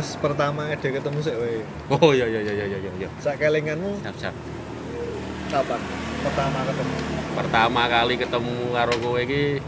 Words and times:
bahas 0.00 0.16
pertama 0.16 0.64
ide 0.72 0.96
ketemu 0.96 1.18
sih 1.20 1.36
weh. 1.36 1.60
Oh 1.92 2.16
iya 2.16 2.24
iya 2.24 2.40
iya 2.40 2.52
iya 2.56 2.78
iya 2.80 2.90
iya. 3.04 3.08
Sakelinganmu 3.20 4.00
Siap 4.00 4.16
siap. 4.16 4.34
kapan? 5.52 5.76
Pertama 6.24 6.58
ketemu. 6.64 6.94
Pertama 7.36 7.82
kali 7.84 8.14
ketemu 8.16 8.56
karo 8.72 8.94
kowe 8.96 9.20
iki 9.20 9.60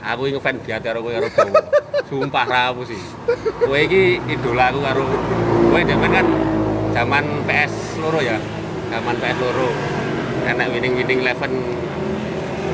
aku 0.00 0.22
iki 0.24 0.40
ngefans 0.40 0.64
biat 0.64 0.80
karo 0.80 1.04
kowe 1.04 1.12
karo 1.12 1.28
Bowo. 1.28 1.52
Sumpah 2.08 2.48
ra 2.48 2.72
aku 2.72 2.88
sih. 2.88 2.96
Kowe 3.60 3.76
iki 3.76 4.16
idola 4.24 4.72
aku 4.72 4.80
karo 4.80 5.04
kowe 5.68 5.80
demen 5.84 6.10
kan 6.16 6.26
zaman 6.96 7.24
PS 7.44 8.00
loro 8.00 8.24
ya. 8.24 8.40
Zaman 8.88 9.20
PS 9.20 9.36
loro. 9.36 9.68
Enak 10.48 10.72
winning-winning 10.72 11.20
eleven 11.28 11.52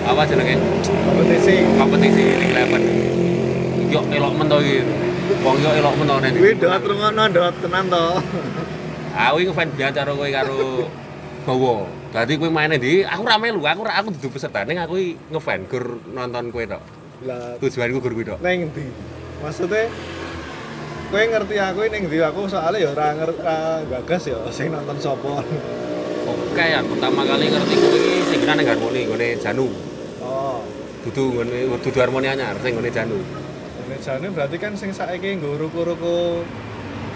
apa 0.07 0.23
jenenge? 0.31 0.63
Kompetisi. 1.11 1.55
kompetisi 1.75 2.23
winning 2.23 2.51
eleven. 2.55 2.83
Yo 3.91 3.99
elok 4.15 4.31
men 4.39 4.47
to 4.47 4.63
iki. 4.63 4.79
Wong 5.45 5.57
yo 5.61 5.71
elok 5.73 5.95
men 6.01 6.07
to 6.09 6.17
nek. 6.21 6.31
Kuwi 6.37 6.53
dot 6.61 6.83
rungono 6.85 7.25
dot 7.33 7.55
tenan 7.65 7.85
to. 7.89 8.05
Aku 9.15 9.37
iki 9.41 9.47
ngefans 9.49 9.73
biat 9.79 9.93
karo 9.95 10.13
kowe 10.19 10.29
karo 10.29 10.59
Bowo. 11.45 11.87
Dadi 12.13 12.35
kowe 12.41 12.51
main 12.51 12.73
ndi? 12.73 13.05
Aku 13.05 13.23
ra 13.25 13.37
melu, 13.39 13.63
aku 13.63 13.85
ra 13.85 14.01
aku 14.01 14.09
dudu 14.17 14.29
peserta 14.35 14.65
ning 14.67 14.81
aku 14.81 14.95
iki 14.99 15.13
ngefans 15.33 15.65
gur 15.71 15.85
nonton 16.13 16.49
kowe 16.53 16.65
tok. 16.67 16.83
Lah 17.25 17.57
Tujuanku 17.63 17.99
gur 18.03 18.13
kuwi 18.13 18.27
tok. 18.27 18.39
neng 18.43 18.69
ndi? 18.73 18.85
Maksudnya 19.41 19.87
kowe 21.13 21.23
ngerti 21.23 21.57
aku 21.61 21.79
ning 21.89 22.03
ndi 22.09 22.19
aku 22.21 22.41
soalnya 22.49 22.85
ya 22.85 22.89
ora 22.93 23.07
ngerti 23.15 23.41
gagas 23.93 24.23
ya 24.29 24.39
sing 24.51 24.69
nonton 24.73 24.97
sapa. 24.99 25.41
Oke 26.25 26.65
ya, 26.65 26.81
pertama 26.81 27.21
kali 27.23 27.47
ngerti 27.53 27.75
kowe 27.77 27.97
iki 27.97 28.21
sing 28.29 28.39
kena 28.45 28.55
ning 28.59 28.67
harmoni 28.69 29.01
nggone 29.09 29.29
Janu. 29.41 29.67
Oh. 30.25 30.59
Dudu 31.07 31.23
nggone 31.39 31.59
dudu 31.81 31.99
harmoni 32.01 32.27
anyar 32.29 32.57
sing 32.65 32.75
nggone 32.75 32.91
Janu. 32.91 33.19
Ini 33.85 34.01
jane 34.01 34.33
berarti 34.33 34.57
kan 34.57 34.73
sing 34.73 34.97
saiki 34.97 35.37
nggo 35.37 35.61
ruku-ruku 35.61 36.41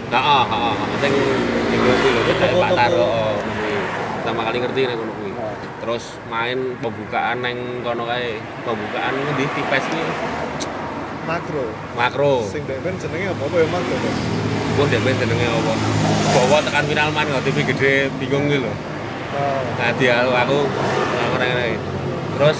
Heeh, 0.09 0.43
heeh, 0.49 0.73
heeh. 0.73 0.97
Sing 1.01 1.13
sing 1.69 1.79
kuwi 1.81 2.09
lho. 2.13 2.21
Pak 2.61 2.71
Taro 2.73 3.05
oh, 3.05 3.33
kuwi. 3.37 3.73
Pertama 4.21 4.41
kali 4.49 4.57
ngerti 4.61 4.79
ning 4.89 4.97
kono 4.97 5.13
kuwi. 5.17 5.31
Oh. 5.37 5.53
Terus 5.81 6.03
main 6.29 6.77
pembukaan 6.81 7.41
neng 7.45 7.57
kono 7.85 8.09
kae. 8.09 8.37
Pembukaan 8.65 9.13
di 9.37 9.45
tipes 9.53 9.85
iki 9.89 10.01
makro. 11.29 11.65
makro. 11.93 12.33
Sing 12.49 12.65
demen 12.65 12.97
jenenge 12.97 13.33
apa 13.33 13.45
ya 13.53 13.67
makro. 13.69 13.95
Gue 14.77 14.85
demen 14.93 15.13
jenenge 15.17 15.45
apa? 15.45 15.73
Bawa 16.37 16.57
tekan 16.65 16.85
final 16.89 17.09
man 17.13 17.29
TV 17.45 17.57
gede 17.65 17.93
bingung 18.17 18.45
gitu 18.49 18.65
lho. 18.65 18.73
Oh. 19.37 19.61
Nah, 19.77 19.89
dia 19.97 20.25
aku 20.25 20.57
orang 21.37 21.49
ngene. 21.53 21.77
Terus 22.33 22.57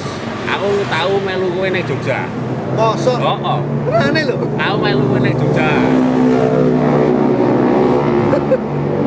aku 0.50 0.70
tahu 0.86 1.14
melu 1.26 1.50
kowe 1.54 1.66
ning 1.70 1.82
Jogja. 1.86 2.26
Mosok 2.76 3.18
Oh, 3.20 3.38
oh. 3.40 3.60
Berani 3.90 4.22
lho. 4.26 4.36
Aku 4.58 4.78
melu 4.82 5.18
ning 5.22 5.34
Jogja. 5.38 5.70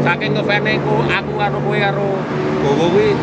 Saking 0.03 0.31
ngefane 0.35 0.73
ku 0.83 0.95
aku 1.07 1.33
karo 1.39 1.59
kowe 1.63 1.79
karo 1.79 2.09
Bowo 2.63 2.87
kuwi 2.95 3.15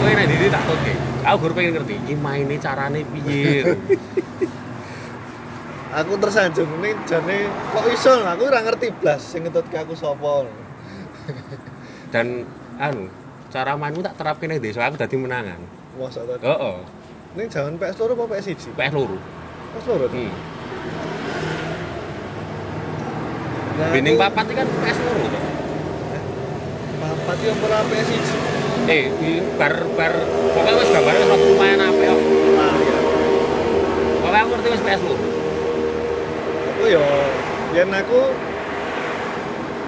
kowe 0.00 0.10
nek 0.12 0.26
diri 0.28 0.46
tak 0.48 0.62
toke. 0.68 0.94
Aku 1.24 1.36
gur 1.44 1.52
pengen 1.52 1.76
ngerti 1.76 1.94
iki 2.00 2.14
maine 2.16 2.56
carane 2.60 3.04
piye. 3.04 3.76
Aku 5.88 6.20
tersanjung 6.20 6.68
ini 6.80 6.92
jane 7.08 7.48
kok 7.48 7.84
iso 7.88 8.20
aku 8.20 8.42
ora 8.44 8.60
ngerti 8.60 8.92
blas 9.00 9.24
sing 9.24 9.44
ngetutke 9.48 9.76
aku 9.76 9.96
sapa. 9.96 10.44
Dan 12.12 12.44
anu, 12.80 13.08
cara 13.52 13.76
mainmu 13.76 14.00
tak 14.00 14.16
terapke 14.16 14.48
ning 14.48 14.60
desa 14.60 14.84
aku 14.84 14.96
dadi 15.00 15.16
menangan. 15.16 15.60
Mosok 15.96 16.40
to. 16.40 16.44
Heeh. 16.44 16.76
Ning 17.36 17.46
jaman 17.52 17.76
PS 17.76 17.96
loro 18.00 18.12
apa 18.16 18.40
PS 18.40 18.72
1? 18.72 18.76
PS 18.80 18.92
loro. 18.96 19.18
PS 19.70 19.84
loro. 19.86 20.06
to? 20.06 20.16
Hmm. 20.16 20.32
Nah, 23.78 23.88
Binding 23.94 24.14
aku- 24.14 24.24
papat 24.26 24.46
kan 24.50 24.66
PS 24.66 24.98
loro 25.00 25.24
to. 25.24 25.40
Papat 26.98 27.36
yo 27.40 27.52
ora 27.56 27.78
PS 27.84 28.08
1. 28.10 28.88
Eh, 28.88 29.04
bar 29.54 29.74
bar 29.94 30.12
pokoknya 30.48 30.72
wis 30.76 30.88
gambare 30.88 31.18
wis 31.20 31.42
lumayan 31.44 31.78
apik 31.78 32.06
kok. 32.06 32.20
Nah, 32.56 32.74
ya. 32.74 32.98
Pokoknya 34.18 34.40
aku 34.40 34.50
ngerti 34.50 34.68
wis 34.70 34.82
PS 34.82 35.02
loro. 35.04 35.26
Aku 36.68 36.82
yo 36.88 37.04
yen 37.70 37.90
aku 37.92 38.20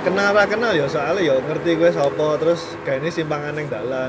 kenal 0.01 0.33
ra 0.33 0.45
kenal 0.45 0.73
ya 0.73 0.87
soalnya 0.87 1.21
ya 1.23 1.35
ngerti 1.39 1.77
gue 1.77 1.91
sapa 1.91 2.37
terus 2.37 2.73
kayak 2.83 3.01
ini 3.01 3.11
simpangan 3.11 3.53
yang 3.53 3.69
dalan 3.69 4.09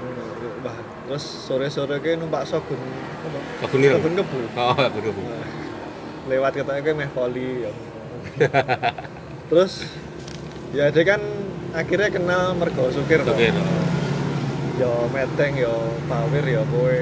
Wah, 0.61 0.77
terus 1.03 1.19
sore-sore 1.25 1.97
ke 1.99 2.13
numpak 2.13 2.45
sogun 2.45 2.77
apa? 2.77 3.39
Sogun 3.65 4.13
kebu 4.13 4.39
Oh, 4.53 4.77
aku 4.77 4.99
dulu. 5.01 5.21
Lewat 6.29 6.53
ketanya 6.53 6.81
ke 6.85 6.93
meh 6.93 7.09
poli 7.09 7.65
ya. 7.65 7.73
terus 9.51 9.83
ya 10.71 10.87
dia 10.87 11.03
kan 11.03 11.19
akhirnya 11.75 12.07
kenal 12.07 12.55
mergo 12.55 12.87
supir 12.87 13.19
toh. 13.23 13.35
Supir. 13.35 13.51
ya 14.79 14.91
meteng 15.11 15.59
ya 15.59 15.75
pawir 16.07 16.45
ya 16.47 16.63
kowe 16.71 16.99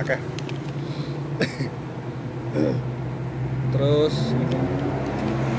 akeh 0.00 0.20
terus 3.76 4.16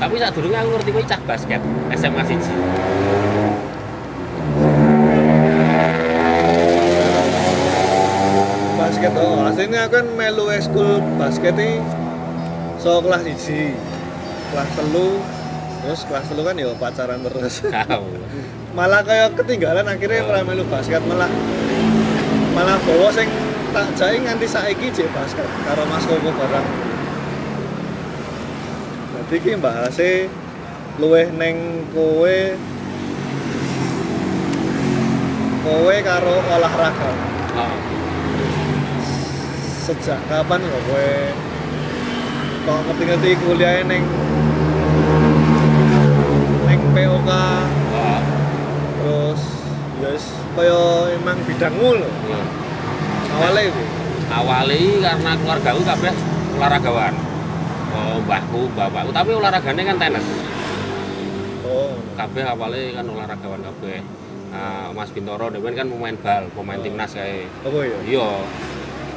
Tapi 0.02 0.18
saat 0.18 0.34
dulu 0.34 0.50
aku 0.50 0.70
ngerti 0.74 0.90
kowe 0.90 1.04
cah 1.06 1.20
basket 1.22 1.62
SMA 1.94 2.22
siji. 2.26 2.54
basket 8.74 9.12
oh 9.14 9.46
aslinya 9.46 9.86
aku 9.86 10.02
kan 10.02 10.06
melu 10.18 10.50
ekskul 10.50 10.98
basket 11.16 11.54
ini 11.54 12.01
so 12.82 12.98
kelas 12.98 13.22
iji 13.24 13.78
kelas 14.50 14.70
telu. 14.74 15.22
Terus 15.82 16.00
kelas 16.06 16.26
telu 16.30 16.42
kan 16.46 16.54
ya 16.58 16.74
pacaran 16.78 17.22
terus. 17.22 17.62
Malah 18.78 19.02
kayak 19.06 19.38
ketinggalan 19.38 19.86
akhirnya 19.86 20.22
Oh. 20.22 20.26
pernah 20.30 20.44
melu 20.46 20.64
basket. 20.66 21.02
Malah 21.06 21.30
malah 22.52 22.76
bawa 22.84 23.08
sing 23.14 23.30
tak 23.72 23.88
jai 23.96 24.20
nganti 24.20 24.44
saiki 24.44 24.92
jek 24.92 25.08
basket 25.16 25.48
karo 25.64 25.88
Mas 25.88 26.04
Koko 26.04 26.28
barang 26.28 26.68
jadi 29.16 29.36
ki 29.40 29.52
bahase 29.56 30.28
luweh 31.00 31.32
neng 31.32 31.88
kowe 31.96 32.36
kowe 35.64 35.96
karo 36.04 36.36
olahraga. 36.52 37.10
Oh. 37.56 37.76
sejak 39.88 40.20
kapan 40.28 40.60
kok 40.60 40.82
kowe 40.92 41.10
kok 42.62 42.78
ngerti-ngerti 42.86 43.30
kuliah 43.40 43.82
neng 43.82 44.02
neng 46.64 46.80
POK 46.94 47.30
Oh. 47.92 48.20
terus 48.98 49.42
wis 49.98 50.24
kaya 50.52 50.82
emang 51.12 51.38
bidangmu 51.42 51.88
lho 51.98 52.08
Iya. 52.28 52.40
awalnya 53.32 53.62
itu 53.66 53.82
Awali 54.32 54.96
karena 54.96 55.36
keluarga 55.36 55.76
aku 55.76 55.82
kabeh 55.84 56.12
olahragawan. 56.56 57.12
Oh, 57.92 58.16
mbahku, 58.24 58.64
bapakku, 58.72 59.12
tapi 59.12 59.28
olahraganya 59.28 59.92
kan 59.92 59.96
tenis. 60.00 60.24
oh 61.60 61.92
Kabeh 62.16 62.40
awalnya 62.40 62.96
kan 62.96 63.12
olahragawan 63.12 63.60
kabeh. 63.60 64.00
Nah, 64.48 64.88
Mas 64.88 65.12
Bintoro 65.12 65.52
demen 65.52 65.76
kan 65.76 65.84
pemain 65.84 66.16
bal, 66.16 66.48
pemain 66.48 66.80
Oh. 66.80 66.82
timnas 66.82 67.12
kayak. 67.12 67.44
apa 67.60 67.78
ya 67.84 67.98
Iya. 68.08 68.28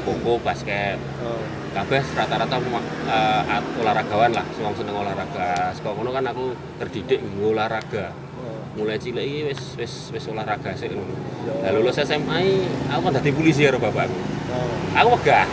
Koko, 0.03 0.35
basket. 0.43 0.99
oh 1.23 1.39
kabeh 1.71 2.03
rata-rata 2.11 2.55
at- 3.07 3.69
olahragawan 3.75 4.31
lah, 4.31 4.45
wong 4.57 4.73
seneng 4.73 4.95
olahraga. 4.95 5.69
Saka 5.71 5.89
kono 5.89 6.09
kan 6.09 6.25
aku 6.25 6.51
terdidik 6.77 7.19
olahraga. 7.37 8.09
oh 8.35 8.59
Mulai 8.75 8.97
cilik 8.97 9.21
iki 9.21 9.39
wis 9.45 9.61
wis 9.75 9.93
wis 10.09 10.25
olahraga 10.25 10.73
sik 10.73 10.89
ngono. 10.89 11.13
Ya. 11.45 11.53
Lah 11.63 11.71
lulus 11.73 11.97
SMA 11.97 12.39
aku 12.87 13.01
kan 13.01 13.13
dadi 13.13 13.29
polisi 13.29 13.61
karo 13.63 13.77
bapakku. 13.77 14.17
oh 14.49 14.73
Aku 14.95 15.09
wegah. 15.13 15.45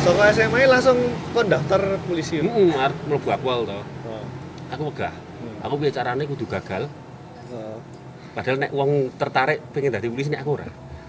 so 0.00 0.12
ke 0.12 0.24
SMA 0.32 0.68
langsung 0.68 1.00
kon 1.32 1.48
daftar 1.48 1.80
polisi 2.04 2.36
Heeh, 2.38 2.76
arep 2.76 2.96
mlebu 3.04 3.28
akwal 3.30 3.64
to. 3.64 3.80
oh 4.04 4.24
Aku 4.70 4.92
wegah. 4.92 5.12
Hmm. 5.12 5.64
Aku 5.64 5.74
piye 5.76 5.90
carane 5.90 6.24
kudu 6.24 6.44
gagal. 6.44 6.86
oh 7.50 7.78
Padahal 8.34 8.58
nek 8.58 8.70
wong 8.70 9.14
tertarik 9.14 9.62
pengen 9.70 9.94
dadi 9.94 10.06
polisi 10.06 10.28
nek 10.28 10.42
aku 10.42 10.50
ora. 10.56 10.68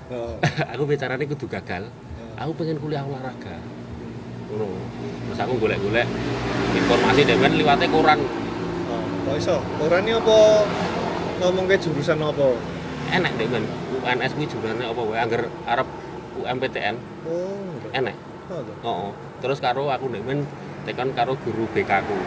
oh 0.09 0.39
aku 0.71 0.83
piye 0.85 0.97
carane 0.97 1.23
kudu 1.23 1.45
gagal. 1.45 1.87
Aku 2.35 2.51
pengen 2.53 2.79
kuliah 2.79 3.03
olahraga. 3.03 3.55
Ngono. 4.45 4.67
Terus 5.25 5.39
aku 5.41 5.53
golek-golek 5.57 6.07
informasi 6.75 7.21
demen 7.25 7.53
liwate 7.57 7.87
koran 7.89 8.19
oh 9.25 9.35
iso. 9.35 9.57
Orangnya 9.81 10.21
apa 10.21 10.37
ngomong 11.41 11.65
ke 11.65 11.75
jurusan 11.81 12.21
apa? 12.21 12.53
Enak 13.09 13.31
deh 13.37 13.47
ben 13.49 13.65
UNS 14.01 14.31
kuwi 14.37 14.45
jurane 14.45 14.85
apa? 14.85 15.01
Wae 15.01 15.17
angger 15.17 15.49
arep 15.65 15.87
UMPTN 16.35 16.95
oh 17.25 17.73
enak 17.95 18.15
oh 18.51 18.61
tuh. 18.61 18.75
heeh 18.83 19.11
terus 19.41 19.57
karo 19.63 19.89
aku 19.89 20.11
nek 20.13 20.21
men 20.27 20.45
tekan 20.85 21.09
karo 21.17 21.33
guru 21.41 21.65
BK 21.73 21.91
ku. 22.05 22.17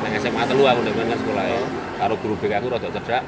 Nang 0.00 0.12
SMA 0.16 0.42
telu 0.48 0.64
aku 0.64 0.80
nek 0.86 0.94
men 0.96 1.06
kan 1.12 1.18
sekolah 1.20 1.44
Oh. 1.44 1.66
karo 2.00 2.14
guru 2.24 2.34
BK 2.40 2.52
ku 2.64 2.68
rada 2.72 2.88
cedhak 2.88 3.24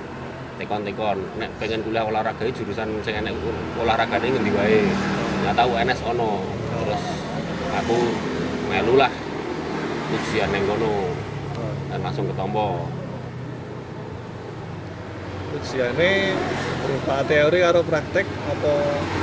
tekon-tekon. 0.56 1.18
Nek 1.36 1.50
pengen 1.60 1.84
kuliah 1.84 2.08
olahraga 2.08 2.44
jurusan 2.48 2.88
sing 3.04 3.14
enek 3.20 3.36
olahragane 3.76 4.32
ngendi 4.32 4.50
wae? 4.56 4.80
Nggak 5.44 5.54
tahu 5.58 5.68
UNS 5.76 6.00
ono. 6.08 6.40
Terus 6.72 7.02
aku 7.76 7.98
melu 8.72 8.96
lah 8.96 9.12
ujian 10.10 10.48
neng 10.48 10.64
kono 10.64 11.12
dan 11.88 12.00
langsung 12.00 12.24
ketompo 12.24 12.88
ujiane 15.52 16.32
berupa 16.80 17.16
teori 17.28 17.58
karo 17.60 17.80
praktek 17.84 18.24
apa 18.24 18.72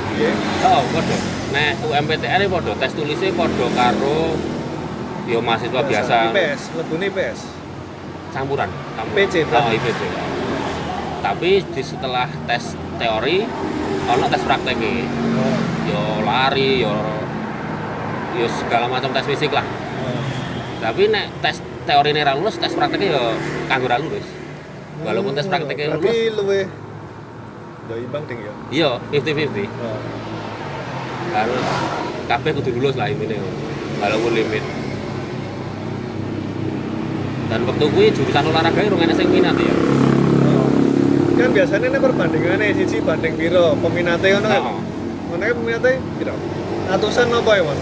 piye 0.08 0.30
Oh, 0.62 0.82
padha. 0.86 1.16
Nek 1.50 1.82
UMPTN 1.82 2.40
iki 2.40 2.48
padha, 2.48 2.72
tes 2.78 2.92
tulisnya 2.94 3.34
padha 3.34 3.66
karo 3.74 4.38
yo 5.26 5.38
mahasiswa 5.40 5.82
biasa 5.82 6.30
IPS 6.30 6.60
lebune 6.76 7.10
IPS 7.10 7.38
campuran. 8.30 8.70
campuran. 8.94 9.26
IPC, 9.26 9.34
Oh, 9.44 9.68
IPC. 9.68 10.00
Tapi 11.20 11.50
di 11.66 11.82
setelah 11.82 12.30
tes 12.46 12.64
teori 12.96 13.42
ono 14.06 14.24
tes 14.26 14.42
prakteknya. 14.42 14.94
oh. 15.36 15.58
Yo 15.84 16.00
lari, 16.22 16.70
yo 16.80 16.94
yo 18.36 18.46
segala 18.46 18.86
macam 18.86 19.10
tes 19.10 19.26
fisik 19.26 19.50
lah. 19.50 19.64
oh. 20.02 20.22
Tapi 20.80 21.08
nek 21.08 21.26
tes 21.42 21.58
teori 21.84 22.10
ini 22.12 22.22
lulus, 22.22 22.56
tes 22.56 22.72
prakteknya 22.72 23.08
yo 23.10 23.22
kanggo 23.66 23.88
lulus. 23.90 24.26
Walaupun 25.00 25.32
tes 25.32 25.46
Hmm, 25.46 25.52
prakteknya 25.56 25.96
lulus, 25.96 26.14
luwe 26.36 26.60
yo 27.90 27.94
imbang 27.98 28.22
ding 28.30 28.38
ya 28.38 28.52
iya 28.70 28.90
50-50. 29.10 29.66
oh. 29.66 29.98
Harus 31.30 31.66
kabeh 32.26 32.50
kudu 32.54 32.70
lulus 32.78 32.94
lah 32.94 33.10
ini 33.10 33.34
walaupun 33.98 34.30
limit. 34.30 34.62
Dan 37.50 37.66
waktu 37.66 37.82
gue 37.82 38.06
jurusan 38.14 38.46
olahraga 38.46 38.78
rung 38.86 39.02
enek 39.02 39.18
sing 39.18 39.26
minat 39.26 39.58
ya. 39.58 39.74
Oh. 40.46 40.70
kan 41.34 41.50
biasanya 41.50 41.90
ini 41.90 41.98
perbandingannya 41.98 42.76
siji 42.78 43.02
banding 43.02 43.34
piro 43.34 43.74
peminatnya 43.74 44.38
kan 44.38 44.42
Nah, 44.44 44.60
kan 45.34 45.50
peminatnya 45.50 45.98
piro 46.14 46.34
ratusan 46.86 47.26
apa 47.26 47.50
ya 47.54 47.62
mas 47.66 47.80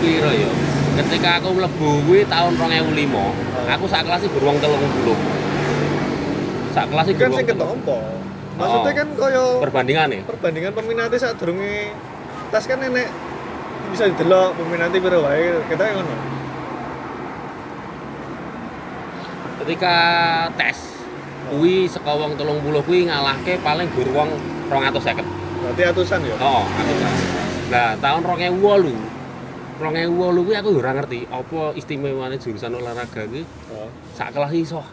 piro 0.00 0.30
ya. 0.30 0.50
Ketika 0.96 1.38
aku 1.38 1.54
mlebu 1.54 1.88
kuwi 2.04 2.24
tahun 2.24 2.52
2005, 2.56 3.32
aku 3.68 3.84
sak 3.86 4.02
kelas 4.02 4.20
iki 4.20 4.32
beruang 4.32 4.58
30. 4.58 5.16
Sak 6.70 6.86
kelas 6.86 7.06
iki 7.06 7.18
kan 7.18 7.30
sing 7.32 7.46
ketompo 7.46 7.98
maksudnya 8.52 8.92
Oh. 8.92 8.94
kan 8.94 9.08
koyo 9.16 9.44
perbandingan 9.58 10.06
nih. 10.06 10.20
perbandingan 10.22 10.72
peminatnya 10.72 11.16
saat 11.16 11.32
durunge 11.34 11.96
tes 12.50 12.60
kan 12.62 12.76
enek 12.76 13.08
bisa 13.88 14.04
didelok 14.06 14.52
peminatnya 14.52 15.00
piro 15.00 15.24
wae 15.24 15.64
kita 15.64 15.80
yang 15.82 15.96
ngono 15.98 16.14
Ketika 19.60 19.94
tes 20.56 20.76
kuwi 21.48 21.84
saka 21.84 22.12
wong 22.12 22.36
30 22.36 22.84
kuwi 22.84 23.08
ngalahke 23.08 23.56
paling 23.60 23.88
gur 23.90 24.08
wong 24.10 24.28
250. 24.68 25.24
berarti 25.60 25.82
atusan 25.82 26.20
ya 26.22 26.36
Oh, 26.36 26.64
tahu. 26.64 26.84
Nah, 27.68 27.96
tahun 27.96 28.20
2008 28.24 28.92
2008 29.80 30.44
kuwi 30.44 30.54
aku 30.60 30.68
ora 30.76 30.92
ngerti 30.92 31.24
apa 31.32 31.72
istimewane 31.72 32.36
jurusan 32.36 32.76
olahraga 32.76 33.24
kuwi 33.24 33.48
oh. 33.72 33.88
sak 34.12 34.36
kelas 34.36 34.52
iso 34.52 34.84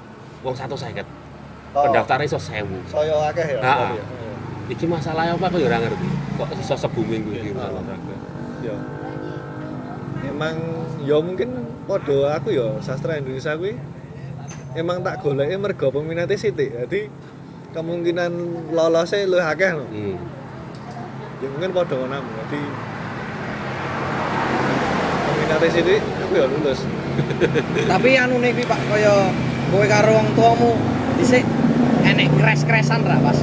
wong 0.42 0.56
150. 0.56 1.04
Oh. 1.76 1.84
Pendaftarnya 1.84 2.26
iso 2.26 2.40
1000. 2.40 2.88
saya 2.88 3.14
akeh 3.28 3.48
ya 3.52 3.60
Ah, 3.60 3.92
berarti 3.92 4.00
ya? 4.00 4.06
Iki 4.68 4.86
masalahnya 4.88 5.36
apa 5.36 5.46
aku 5.52 5.60
ora 5.60 5.78
ngerti. 5.84 6.08
Kok 6.40 6.48
iso 6.56 6.76
se-booming 6.80 7.22
kuwi 7.28 7.38
jurusan 7.44 7.68
Ah. 7.68 7.72
olahraga. 7.76 8.16
ya 8.64 8.76
emang 10.28 10.56
ya 11.06 11.18
mungkin 11.22 11.50
podo 11.86 12.26
aku 12.26 12.50
ya 12.56 12.68
sastra 12.82 13.20
Indonesia 13.22 13.54
kuwi 13.54 13.78
emang 14.74 15.06
tak 15.06 15.22
goleki 15.22 15.56
mergo 15.62 15.88
peminatnya 15.94 16.36
sithik 16.36 16.74
jadi 16.74 17.08
kemungkinan 17.72 18.32
lolosnya 18.74 19.30
luwih 19.30 19.46
akeh 19.46 19.72
no. 19.78 19.86
Hmm. 19.88 20.18
ya 21.38 21.48
mungkin 21.54 21.70
podo 21.70 21.96
ngono 22.02 22.18
jadi 22.50 22.62
peminatnya 25.48 25.70
sithik 25.72 26.02
aku 26.04 26.34
ya 26.36 26.46
lulus 26.52 26.80
Tapi 27.92 28.10
anu 28.20 28.36
nih 28.44 28.52
Pak 28.68 28.80
kaya 28.92 29.32
kowe 29.74 29.86
karo 29.90 30.12
wong 30.22 30.28
tuamu 30.38 30.72
dhisik 31.18 31.42
enek 32.06 32.30
kres-kresan 32.38 33.02
ra 33.08 33.18
Pas. 33.24 33.40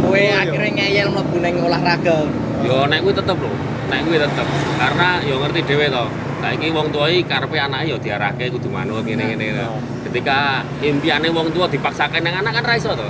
Kowe 0.00 0.10
Oh, 0.10 0.16
iya. 0.16 0.42
akhirnya 0.42 0.70
ngeyel 0.80 1.08
mlebu 1.12 1.36
ning 1.44 1.54
olahraga. 1.60 2.24
Yo 2.64 2.88
nek 2.88 3.04
kuwi 3.04 3.12
tetep 3.12 3.36
lho. 3.36 3.52
Nek 3.92 4.00
kuwi 4.08 4.16
tetep. 4.16 4.46
Karena 4.80 5.20
yo 5.28 5.34
ngerti 5.44 5.60
dhewe 5.68 5.86
to. 5.92 6.04
Saiki 6.40 6.72
wong 6.72 6.88
tua 6.88 7.12
iki 7.12 7.28
karepe 7.28 7.60
anake 7.60 7.92
yo 7.92 7.96
diarahke 8.00 8.48
kudu 8.48 8.72
manut 8.72 9.04
ngene-ngene. 9.04 9.60
Oh. 9.68 9.76
Ketika 10.08 10.64
impiane 10.80 11.28
wong 11.28 11.52
tua 11.52 11.68
dipaksakan 11.68 12.24
nang 12.24 12.40
anak 12.40 12.58
kan 12.58 12.64
ra 12.64 12.74
iso 12.80 12.96
to. 12.96 13.06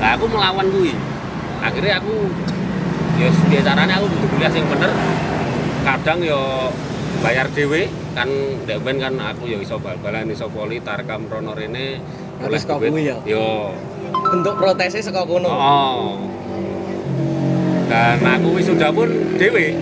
Nah, 0.00 0.16
aku 0.16 0.24
melawan 0.24 0.66
kuwi. 0.72 0.96
Akhirnya 1.60 2.00
aku 2.00 2.32
ya 3.20 3.60
carane 3.60 3.92
aku 3.92 4.08
kudu 4.08 4.26
kuliah 4.34 4.50
sing 4.50 4.64
bener. 4.72 4.88
Kadang 5.84 6.24
yo 6.24 6.72
bayar 7.20 7.52
dhewe 7.52 7.92
kan 8.16 8.24
ndek 8.64 8.80
ben 8.80 8.96
kan 8.96 9.20
aku 9.20 9.52
yo 9.52 9.60
iso 9.60 9.76
bal-balan 9.76 10.32
iso 10.32 10.48
voli 10.48 10.80
tarkam 10.80 11.28
rono 11.28 11.52
rene 11.52 12.00
kau 12.40 12.80
kuwi 12.80 13.12
ya? 13.12 13.20
Yo. 13.28 13.76
Bentuk 14.10 14.56
protesnya 14.56 15.04
saka 15.04 15.28
kono. 15.28 15.52
Oh. 15.52 16.16
Dan 17.84 18.24
aku 18.24 18.56
wisuda 18.56 18.88
pun 18.96 19.36
dhewe. 19.36 19.76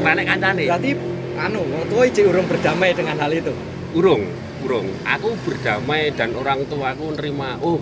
Renek 0.00 0.24
kancane. 0.24 0.64
Berarti 0.66 0.90
anu 1.36 1.60
tua 1.92 2.02
iki 2.08 2.24
urung 2.24 2.48
berdamai 2.48 2.96
dengan 2.96 3.20
hal 3.20 3.32
itu. 3.36 3.52
Urung, 3.92 4.24
urung. 4.64 4.88
Aku 5.04 5.36
berdamai 5.44 6.16
dan 6.16 6.32
orang 6.32 6.64
tuaku 6.64 7.12
nerima. 7.12 7.60
Oh, 7.60 7.76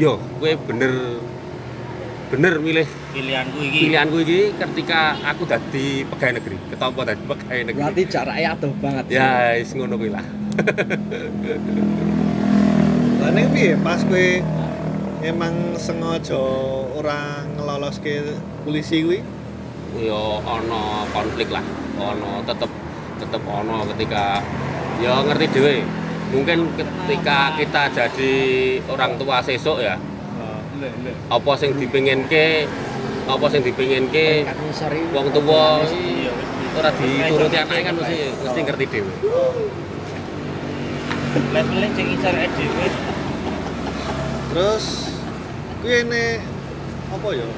yo, 0.00 0.16
gue 0.40 0.56
bener 0.56 1.20
bener 2.32 2.60
milih 2.60 2.88
pilihanku 3.18 3.58
iki 3.66 3.90
pilihanku 3.90 4.16
iki 4.22 4.40
ketika 4.54 5.18
aku 5.26 5.42
dadi 5.50 6.06
pegawai 6.06 6.38
negeri. 6.38 6.56
Ketompo 6.70 7.02
dadi 7.02 7.22
pegawai 7.26 7.62
negeri. 7.66 7.82
Berarti 7.82 8.02
jaraknya 8.06 8.48
adoh 8.54 8.72
banget. 8.78 9.04
Ya, 9.10 9.58
wis 9.58 9.74
ngono 9.74 9.98
kuwi 9.98 10.14
lah. 10.14 10.22
lah 13.18 13.30
ning 13.34 13.50
piye 13.50 13.74
pas 13.82 13.98
kowe 14.06 14.26
emang 15.26 15.74
sengaja 15.74 16.38
ora 16.94 17.42
ngeloloske 17.58 18.38
polisi 18.62 19.02
kuwi 19.02 19.18
Yo 19.98 20.38
ono 20.46 21.10
konflik 21.10 21.50
lah. 21.50 21.66
Ono 21.98 22.46
tetep 22.46 22.70
tetep 23.18 23.42
ono 23.42 23.82
ketika 23.94 24.38
ya 25.02 25.26
ngerti 25.26 25.46
dhewe. 25.58 25.82
Mungkin 26.28 26.76
ketika 26.76 27.56
kita 27.56 27.88
jadi 27.88 28.32
orang 28.84 29.16
tua 29.16 29.40
sesuk 29.40 29.80
ya, 29.80 29.96
lek 30.78 30.92
apa 31.32 31.52
sing 31.58 31.74
dipinginke 31.74 32.68
apa 33.28 33.46
sing 33.52 33.60
dipinginke 33.60 34.48
Kan 34.48 34.56
wong 35.12 35.26
tua 35.36 35.84
iya 35.92 36.32
wis 36.32 36.72
ora 36.78 36.90
dituruti 36.96 37.56
anake 37.60 37.82
kan 37.84 37.94
mesti 37.98 38.18
mesti 38.40 38.60
ngerti 38.64 38.84
dhewe. 38.88 39.12
leveling 41.52 41.92
sing 41.92 42.06
incar 42.16 42.34
dhewe 42.34 42.86
terus 44.48 44.84
kuwi 45.84 45.92
ene 46.08 46.24
apa 47.12 47.28
ya 47.36 47.48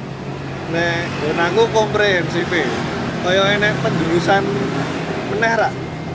nek 0.70 1.02
nggon 1.06 1.38
aku 1.38 1.62
komprehensif 1.70 2.50
e. 2.50 2.64
kaya 3.22 3.42
enek 3.58 3.72
penjurusan 3.82 4.42
meneh 5.34 5.54
ra 5.54 5.70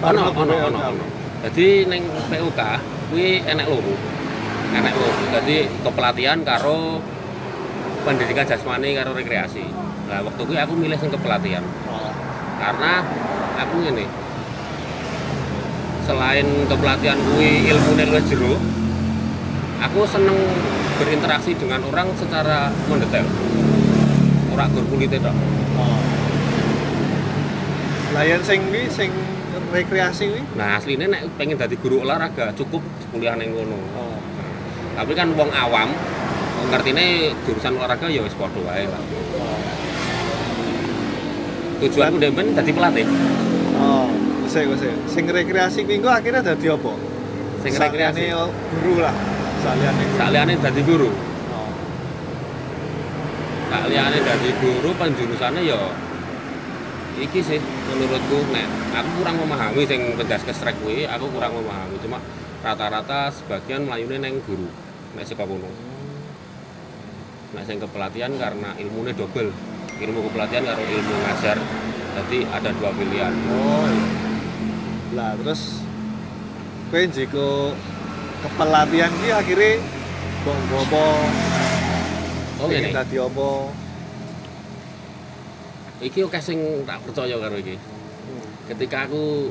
Ono 0.05 0.21
ono 0.27 0.53
ono 0.53 0.79
ono. 0.91 1.05
Dadi 1.41 1.87
ning 1.89 2.03
PUK 2.29 2.59
kuwi 3.09 3.41
enek 3.47 3.65
loro. 3.65 3.95
Enek 4.75 4.93
loro. 4.93 5.23
Dadi 5.33 5.57
kepelatihan 5.81 6.43
karo 6.45 6.99
pendidikan 8.05 8.45
jasmani 8.45 8.93
karo 8.93 9.17
rekreasi. 9.17 9.65
Nah, 10.05 10.21
waktu 10.21 10.41
kuwi 10.45 10.57
aku 10.61 10.77
milih 10.77 10.97
sing 11.01 11.09
kepelatihan. 11.09 11.65
Oh. 11.89 12.13
karena 12.55 13.03
aku 13.59 13.83
ini 13.83 14.07
selain 16.07 16.47
kepelatihan 16.71 17.19
kuwi 17.19 17.67
ilmu 17.67 17.91
luwih 17.99 18.23
jero 18.31 18.55
aku 19.83 20.07
seneng 20.07 20.39
berinteraksi 20.95 21.51
dengan 21.59 21.83
orang 21.83 22.07
secara 22.15 22.71
mendetail 22.87 23.27
ora 24.55 24.65
gur 24.71 24.85
kulite 24.87 25.19
tok 25.19 25.35
Oh. 25.75 25.99
Layan 28.15 28.39
sing 28.39 28.63
kuwi 28.71 28.87
sing 28.87 29.11
rekreasi 29.75 30.31
kuwi. 30.31 30.41
nah 30.55 30.79
aslinya 30.79 31.11
nek 31.11 31.35
pengen 31.35 31.59
dadi 31.59 31.75
guru 31.75 32.07
olahraga 32.07 32.55
cukup 32.55 32.79
kuliah 33.11 33.35
ning 33.35 33.51
ngono 33.51 33.75
Oh. 33.99 34.15
tapi 34.95 35.11
kan 35.11 35.35
wong 35.35 35.51
awam 35.51 35.91
ngertine 36.71 37.35
jurusan 37.45 37.73
olahraga 37.77 38.07
ya 38.09 38.21
wis 38.25 38.35
padha 38.37 38.59
wae 38.65 38.85
lah 38.89 39.01
tujuanku 41.83 42.17
demen 42.17 42.55
dadi 42.55 42.71
pelatih 42.73 43.07
Oh. 43.75 44.07
Wis. 44.47 44.87
Sing 45.11 45.27
rekreasi 45.27 45.83
kuwi 45.83 45.99
engko 45.99 46.07
akhirnya 46.07 46.39
dadi 46.39 46.71
apa? 46.71 46.95
sing 47.59 47.75
rekreasi 47.75 48.31
guru 48.31 49.03
lah. 49.03 49.11
Saliyane. 49.59 50.03
saliyane 50.15 50.53
dadi 50.63 50.81
guru 50.85 51.11
Oh. 51.51 51.71
tak 53.67 53.83
liyane 53.91 54.21
dadi 54.23 54.49
guru 54.63 54.95
penjurusane 54.95 55.59
ya 55.65 55.91
iki 57.19 57.39
sih 57.43 57.59
menurutku 57.91 58.47
nek 58.51 58.67
aku 58.95 59.09
kurang 59.23 59.35
memahami 59.39 59.83
sing 59.87 60.15
penjaskes 60.15 60.63
rek 60.63 60.75
kuwi 60.83 61.03
aku 61.07 61.27
kurang 61.31 61.55
memahami 61.55 61.95
cuma 62.03 62.19
rata-rata 62.63 63.31
sebagian 63.31 63.87
melayune 63.87 64.19
neng 64.19 64.39
guru 64.43 64.67
nek 65.15 65.23
saka 65.25 65.47
kono 65.47 65.94
nek 67.55 67.63
sing 67.63 67.79
kepelatihan 67.79 68.31
karena 68.35 68.75
ilmunya 68.75 69.15
double 69.15 69.49
ilmu 69.95 70.19
kepelatihan 70.27 70.63
karo 70.67 70.83
ilmu 70.83 71.15
ngajar 71.23 71.57
jadi 72.15 72.37
ada 72.51 72.69
dua 72.75 72.91
pilihan 72.91 73.33
Oh. 73.47 73.87
iya. 73.87 74.05
Lah 75.15 75.31
terus 75.39 75.79
kowe 76.91 77.03
jeko 77.07 77.71
kepelatihan 78.43 79.11
ki 79.15 79.29
akhirnya 79.31 79.71
mbok 80.43 80.83
apa 80.83 81.05
Oh 82.55 82.67
ngene. 82.67 82.91
dadi 82.91 83.17
apa 83.17 83.49
Iki 85.95 86.19
oke 86.27 86.39
sing 86.43 86.83
tak 86.83 86.99
percaya 87.07 87.39
karo 87.39 87.55
iki. 87.55 87.79
Ketika 88.67 89.07
aku 89.07 89.47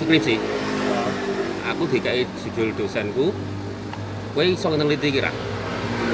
skripsi, 0.00 0.40
aku 1.68 1.82
dikai 1.92 2.24
judul 2.40 2.72
dosenku 2.72 3.28
kowe 4.32 4.42
iso 4.42 4.72
neliti 4.72 5.12
kira 5.12 5.28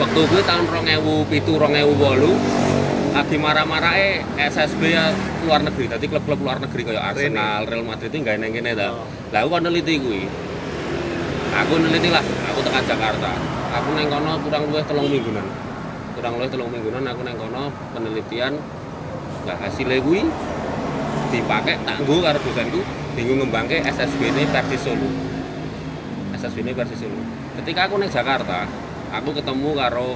waktu 0.01 0.21
gue 0.33 0.43
tahun 0.49 0.65
2007 0.65 1.45
2008 1.45 3.21
lagi 3.31 3.47
marah-marah 3.47 3.95
SSB 4.43 4.91
ya 4.91 5.15
luar 5.47 5.63
negeri 5.63 5.87
tadi 5.87 6.11
klub-klub 6.11 6.43
luar 6.43 6.59
negeri 6.59 6.83
kayak 6.83 7.15
Arsenal, 7.15 7.63
Real 7.63 7.87
Madrid 7.87 8.11
itu 8.11 8.27
nggak 8.27 8.43
neng 8.43 8.51
kene 8.51 8.75
ta. 8.75 8.91
Oh. 8.91 9.07
Lah 9.31 9.47
aku 9.47 9.63
neliti 9.63 10.03
kuwi. 10.03 10.27
Aku 11.55 11.79
neliti 11.79 12.11
lah, 12.11 12.27
aku 12.51 12.59
tekan 12.67 12.83
Jakarta. 12.91 13.31
Aku 13.79 13.95
neng 13.95 14.11
kono 14.11 14.35
kurang 14.43 14.67
luwih 14.67 14.83
telung 14.83 15.07
mingguan. 15.07 15.47
Kurang 16.19 16.43
luwih 16.43 16.51
telung 16.51 16.75
mingguan 16.75 17.07
aku 17.07 17.23
neng 17.23 17.39
kono 17.39 17.71
penelitian. 17.95 18.59
Lah 19.47 19.57
hasilnya 19.63 20.03
kuwi 20.03 20.27
dipakai 21.31 21.79
tak 21.87 22.03
nggo 22.03 22.19
karo 22.19 22.39
dosenku 22.43 22.83
tinggu 23.15 23.39
ngembangke 23.39 23.79
SSB 23.87 24.27
ini 24.27 24.43
versi 24.51 24.75
Solo. 24.75 25.07
SSB 26.35 26.67
ini 26.67 26.75
versi 26.75 26.99
Solo. 26.99 27.23
Ketika 27.63 27.87
aku 27.87 27.95
neng 28.03 28.11
Jakarta, 28.11 28.67
aku 29.11 29.31
ketemu 29.35 29.71
karo 29.75 30.15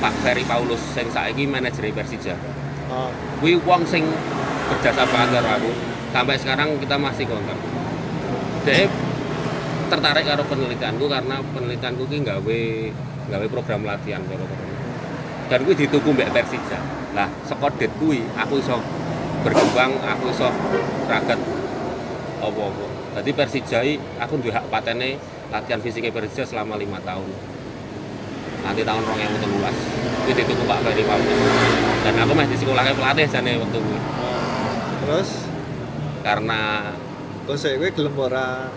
Pak 0.00 0.14
Ferry 0.24 0.44
Paulus 0.44 0.80
sing 0.96 1.08
saiki 1.12 1.44
manajer 1.44 1.92
Persija. 1.92 2.36
oh 2.88 3.12
Kuwi 3.40 3.60
wong 3.64 3.84
sing 3.84 4.04
berjasa 4.68 5.04
banget 5.08 5.40
karo 5.40 5.48
aku. 5.60 5.70
Sampai 6.10 6.36
sekarang 6.40 6.76
kita 6.80 6.96
masih 6.96 7.24
kontak. 7.28 7.56
Dia 8.64 8.88
tertarik 9.92 10.24
karo 10.24 10.42
penelitianku 10.48 11.04
karena 11.08 11.36
penelitianku 11.52 12.04
ki 12.08 12.18
gawe 12.24 12.60
gawe 13.28 13.46
program 13.48 13.84
latihan 13.84 14.22
karo. 14.24 14.44
Dan 15.50 15.66
kuwi 15.66 15.74
dituku 15.76 16.08
mbek 16.14 16.32
Persija. 16.32 16.78
Lah, 17.10 17.26
saka 17.42 17.68
det 17.76 17.90
kuwi 17.98 18.22
aku 18.38 18.62
iso 18.62 18.78
berkembang, 19.42 19.98
aku 20.04 20.30
iso 20.30 20.48
raket 21.10 21.40
apa-apa. 22.40 22.86
Jadi 23.20 23.30
Persija 23.34 23.78
aku 24.22 24.40
duwe 24.40 24.54
hak 24.54 24.70
patene 24.70 25.20
latihan 25.50 25.82
fisiknya 25.82 26.14
Persija 26.14 26.46
selama 26.46 26.78
lima 26.80 27.02
tahun. 27.04 27.59
Nanti 28.70 28.86
tahun 28.86 29.02
2013 29.02 30.30
itu 30.30 30.46
dituku 30.46 30.62
Pak 30.62 30.78
Ferry 30.86 31.02
Paulus. 31.02 31.38
Dan 32.06 32.14
aku 32.22 32.32
masih 32.38 32.54
di 32.54 32.58
sekolahnya 32.62 32.94
pelatih 32.94 33.26
jane 33.26 33.58
waktu 33.58 33.78
oh. 33.82 33.98
terus 35.02 35.28
Karena 36.22 36.94
terus 37.42 37.58
saya 37.58 37.74
gue 37.82 37.90
gelem 37.90 38.14
ora 38.14 38.70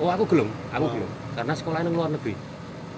oh 0.00 0.08
aku 0.08 0.24
gelem, 0.32 0.48
aku 0.72 0.84
Oh. 0.88 0.92
gelem. 0.96 1.10
Karena 1.36 1.52
sekolah 1.52 1.78
nang 1.84 1.92
luar 1.92 2.08
negeri. 2.08 2.32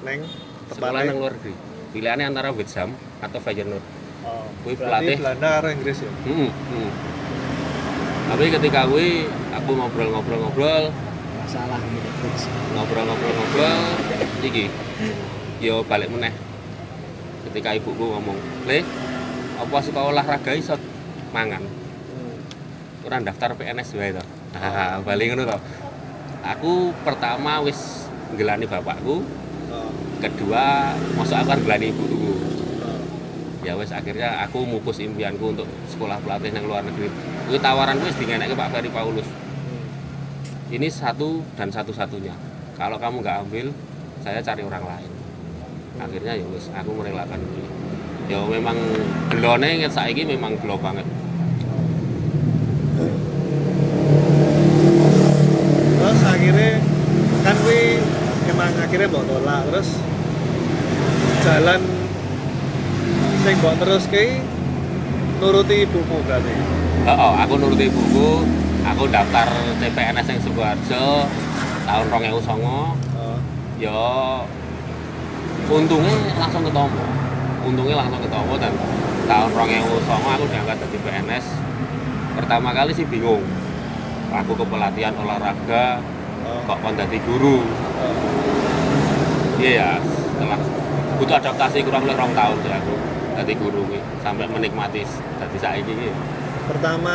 neng 0.00 0.22
Sekolah 0.70 1.02
nang 1.02 1.18
luar 1.18 1.34
negeri. 1.34 1.54
Pilihannya 1.90 2.30
antara 2.30 2.54
West 2.54 2.78
Ham 2.78 2.94
atau 3.18 3.42
Feyenoord. 3.42 3.82
oh. 4.22 4.46
Berarti 4.62 4.78
pelatih. 4.78 5.16
Belanda 5.18 5.48
karo 5.58 5.68
Inggris 5.74 5.98
ya 5.98 6.10
Hmm, 6.30 6.46
hmm. 6.46 6.90
Tapi 8.30 8.44
ketika 8.54 8.86
gue 8.86 9.26
aku 9.50 9.70
ngobrol-ngobrol-ngobrol, 9.74 10.94
masalah 11.42 11.80
ngobrol-ngobrol-ngobrol, 12.70 13.80
iki 14.46 14.70
yo 15.60 15.84
balik 15.84 16.08
meneh. 16.08 16.32
Ketika 17.48 17.76
ibuku 17.76 18.00
ngomong, 18.00 18.36
"Le, 18.64 18.80
apa 19.60 19.76
suka 19.84 20.00
olahraga 20.08 20.56
iso 20.56 20.74
mangan?" 21.36 21.60
Kurang 23.04 23.28
daftar 23.28 23.52
PNS 23.52 23.96
wae 23.96 24.12
to. 24.16 24.24
Ah, 24.56 24.98
balik 25.04 25.32
ngono 25.32 25.44
to. 25.44 25.58
Aku 26.40 26.96
pertama 27.04 27.60
wis 27.60 28.08
ngelani 28.32 28.64
bapakku, 28.64 29.20
oh. 29.68 29.90
kedua 30.24 30.96
masuk 31.20 31.36
aku 31.36 31.52
ngelani 31.64 31.92
ibuku. 31.92 32.32
oh. 32.80 33.00
Ya 33.60 33.76
wis 33.76 33.92
akhirnya 33.92 34.40
aku 34.40 34.64
mupus 34.64 35.00
impianku 35.04 35.52
untuk 35.52 35.68
sekolah 35.92 36.16
pelatih 36.24 36.48
yang 36.52 36.64
luar 36.64 36.80
negeri. 36.80 37.12
Kuwi 37.48 37.60
tawaran 37.60 38.00
wis 38.00 38.16
dingeneke 38.16 38.56
Pak 38.56 38.72
Ferry 38.72 38.88
Paulus. 38.88 39.28
Ini 40.70 40.88
satu 40.88 41.44
dan 41.58 41.68
satu-satunya. 41.68 42.32
Kalau 42.78 42.96
kamu 42.96 43.20
nggak 43.20 43.36
ambil, 43.44 43.66
saya 44.24 44.40
cari 44.40 44.62
orang 44.64 44.84
lain. 44.86 45.19
Akhirnya 45.98 46.32
ya 46.38 46.46
wis 46.54 46.70
aku 46.70 46.90
merelakan 46.94 47.40
ini. 47.42 47.64
Ya 48.30 48.38
memang 48.46 48.78
gelone 49.34 49.82
nget 49.82 49.90
saiki 49.90 50.22
memang 50.22 50.54
gelo 50.62 50.78
banget. 50.78 51.08
terus 56.10 56.26
akhirnya 56.26 56.72
kan 57.46 57.54
gue 57.62 57.82
emang 58.50 58.72
akhirnya 58.82 59.08
bawa 59.14 59.24
tolak 59.30 59.60
terus 59.70 59.88
jalan 61.46 61.80
sing 63.46 63.56
bawa 63.62 63.74
terus 63.78 64.04
ke 64.10 64.42
nuruti 65.38 65.86
ibumu 65.86 66.18
berarti 66.26 66.82
Oh, 67.00 67.16
oh, 67.16 67.32
aku 67.32 67.56
nuruti 67.56 67.88
ibuku, 67.88 68.44
aku 68.84 69.08
daftar 69.08 69.48
CPNS 69.80 70.36
yang 70.36 70.40
Sidoarjo 70.44 71.24
tahun 71.88 72.06
2009 72.12 72.60
oh. 72.60 72.92
ya 73.80 74.04
untungnya 75.70 76.16
langsung 76.34 76.62
ketemu 76.66 77.02
untungnya 77.62 77.96
langsung 78.02 78.20
ketemu 78.20 78.52
dan 78.58 78.72
tahun 79.30 79.50
2009 79.54 80.10
aku 80.10 80.44
diangkat 80.50 80.76
jadi 80.82 80.98
PNS 81.06 81.46
pertama 82.34 82.74
kali 82.74 82.90
sih 82.90 83.06
bingung 83.06 83.46
aku 84.34 84.52
kepelatihan 84.58 85.14
olahraga 85.14 86.02
oh. 86.42 86.60
kok 86.66 86.78
kon 86.82 86.94
dadi 86.98 87.18
guru 87.22 87.62
iya 89.62 89.70
ya 89.70 89.90
setelah 90.02 90.58
butuh 91.22 91.36
adaptasi 91.38 91.84
kurang 91.86 92.02
lebih 92.08 92.18
rong 92.18 92.34
tahun 92.34 92.56
sih 92.64 92.72
aku 92.74 92.94
jadi 93.40 93.52
guru 93.54 93.82
nih 93.92 94.02
sampai 94.26 94.44
menikmati 94.50 95.06
jadi 95.38 95.56
saiki 95.62 95.92
iki. 95.94 96.10
pertama 96.66 97.14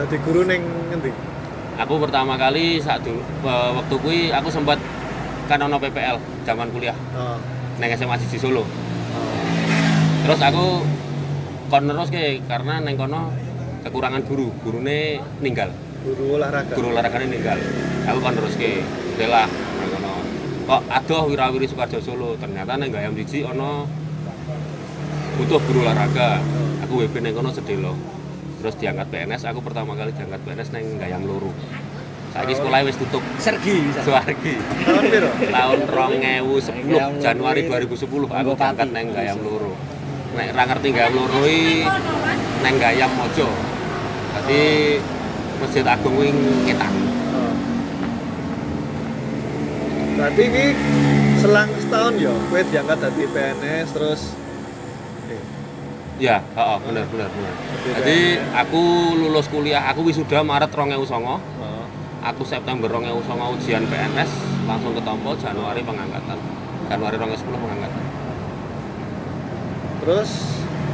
jadi 0.00 0.16
guru 0.24 0.40
neng 0.48 0.64
ngendi 0.88 1.12
aku 1.76 1.94
pertama 2.00 2.40
kali 2.40 2.80
saat 2.80 3.04
dulu 3.04 3.20
eh, 3.20 3.70
waktu 3.76 3.94
kui 4.00 4.18
aku 4.32 4.48
sempat 4.48 4.80
kan 5.48 5.60
ono 5.60 5.76
PPL 5.76 6.16
zaman 6.44 6.68
kuliah 6.72 6.96
oh. 7.12 7.57
Neng 7.78 7.90
SMA 7.94 8.16
di 8.18 8.38
Solo. 8.38 8.66
Terus 10.26 10.40
aku 10.42 10.66
kon 11.70 11.84
terus 11.86 12.08
ke 12.10 12.42
karena 12.50 12.82
neng 12.82 12.98
kono 12.98 13.30
kekurangan 13.86 14.22
guru. 14.26 14.50
Gurune 14.62 15.22
ninggal. 15.38 15.70
Guru 16.02 16.38
olahraga. 16.38 16.74
Guru 16.74 16.94
olahraganya 16.94 17.26
ninggal. 17.30 17.58
Aku 18.10 18.18
kon 18.18 18.34
terus 18.34 18.54
ke 18.58 18.82
lah 19.26 19.46
neng 19.48 19.88
kono. 19.94 20.14
Kok 20.68 20.82
adoh 20.90 21.22
wirawiri 21.30 21.66
Sukarjo 21.70 22.02
Solo? 22.02 22.34
Ternyata 22.36 22.76
neng 22.76 22.90
gayam 22.90 23.14
siji 23.14 23.46
ono 23.46 23.86
butuh 25.38 25.62
guru 25.64 25.86
olahraga. 25.86 26.42
Aku 26.84 27.06
WB 27.06 27.14
neng 27.22 27.34
kono 27.38 27.54
sedelo 27.54 27.94
terus 28.58 28.74
diangkat 28.74 29.06
PNS 29.14 29.46
aku 29.46 29.62
pertama 29.62 29.94
kali 29.94 30.10
diangkat 30.10 30.42
PNS 30.42 30.74
neng 30.74 30.98
gayam 30.98 31.22
loro 31.22 31.54
saiki 32.38 32.54
sekolah 32.54 32.78
wis 32.86 32.94
tutup. 32.94 33.22
Sergi 33.42 33.74
bisa 33.90 34.00
suargi 34.06 34.54
tahun 34.86 35.04
piro 35.10 35.30
tahun 35.50 35.78
2010 35.90 36.86
Gayam 36.86 37.12
Januari 37.18 37.66
Loro 37.66 37.82
2010 37.90 38.30
aku 38.30 38.50
berangkat 38.54 38.88
neng 38.94 39.06
Gayam 39.10 39.38
Loro. 39.42 39.74
Nek 40.38 40.54
ra 40.54 40.62
ngerti 40.70 40.88
Gayam 40.94 41.12
Loro 41.18 41.42
iki 41.42 41.82
neng 42.62 42.74
Gayam 42.78 43.10
Mojo. 43.18 43.50
Jadi 44.38 44.62
Masjid 45.58 45.82
Agung 45.82 46.14
kuwi 46.14 46.30
ngetan. 46.70 46.94
Oh. 47.34 47.54
berarti 50.18 50.42
ini 50.50 50.64
selang 51.38 51.70
setahun 51.78 52.14
ya 52.18 52.34
gue 52.34 52.60
diangkat 52.74 52.98
dari 52.98 53.24
PNS 53.30 53.88
terus 53.94 54.20
ya 56.18 56.42
heeh 56.42 56.78
bener 56.86 57.06
bener 57.10 57.30
bener. 57.30 57.54
Jadi 57.54 57.90
jadi 57.98 58.18
aku 58.54 58.82
lulus 59.14 59.46
kuliah 59.50 59.82
aku 59.90 60.06
wisuda 60.06 60.42
Maret 60.42 60.70
2009 60.70 61.02
oh. 61.18 61.38
Aku 62.20 62.42
September 62.42 62.88
2009 62.88 63.24
ujian 63.54 63.82
PNS 63.84 64.30
langsung 64.64 64.92
ketompo 64.92 65.32
Januari 65.34 65.80
pengangkatan 65.80 66.38
Januari 66.86 67.16
2010 67.16 67.46
pengangkatan 67.56 68.02
terus 70.00 70.30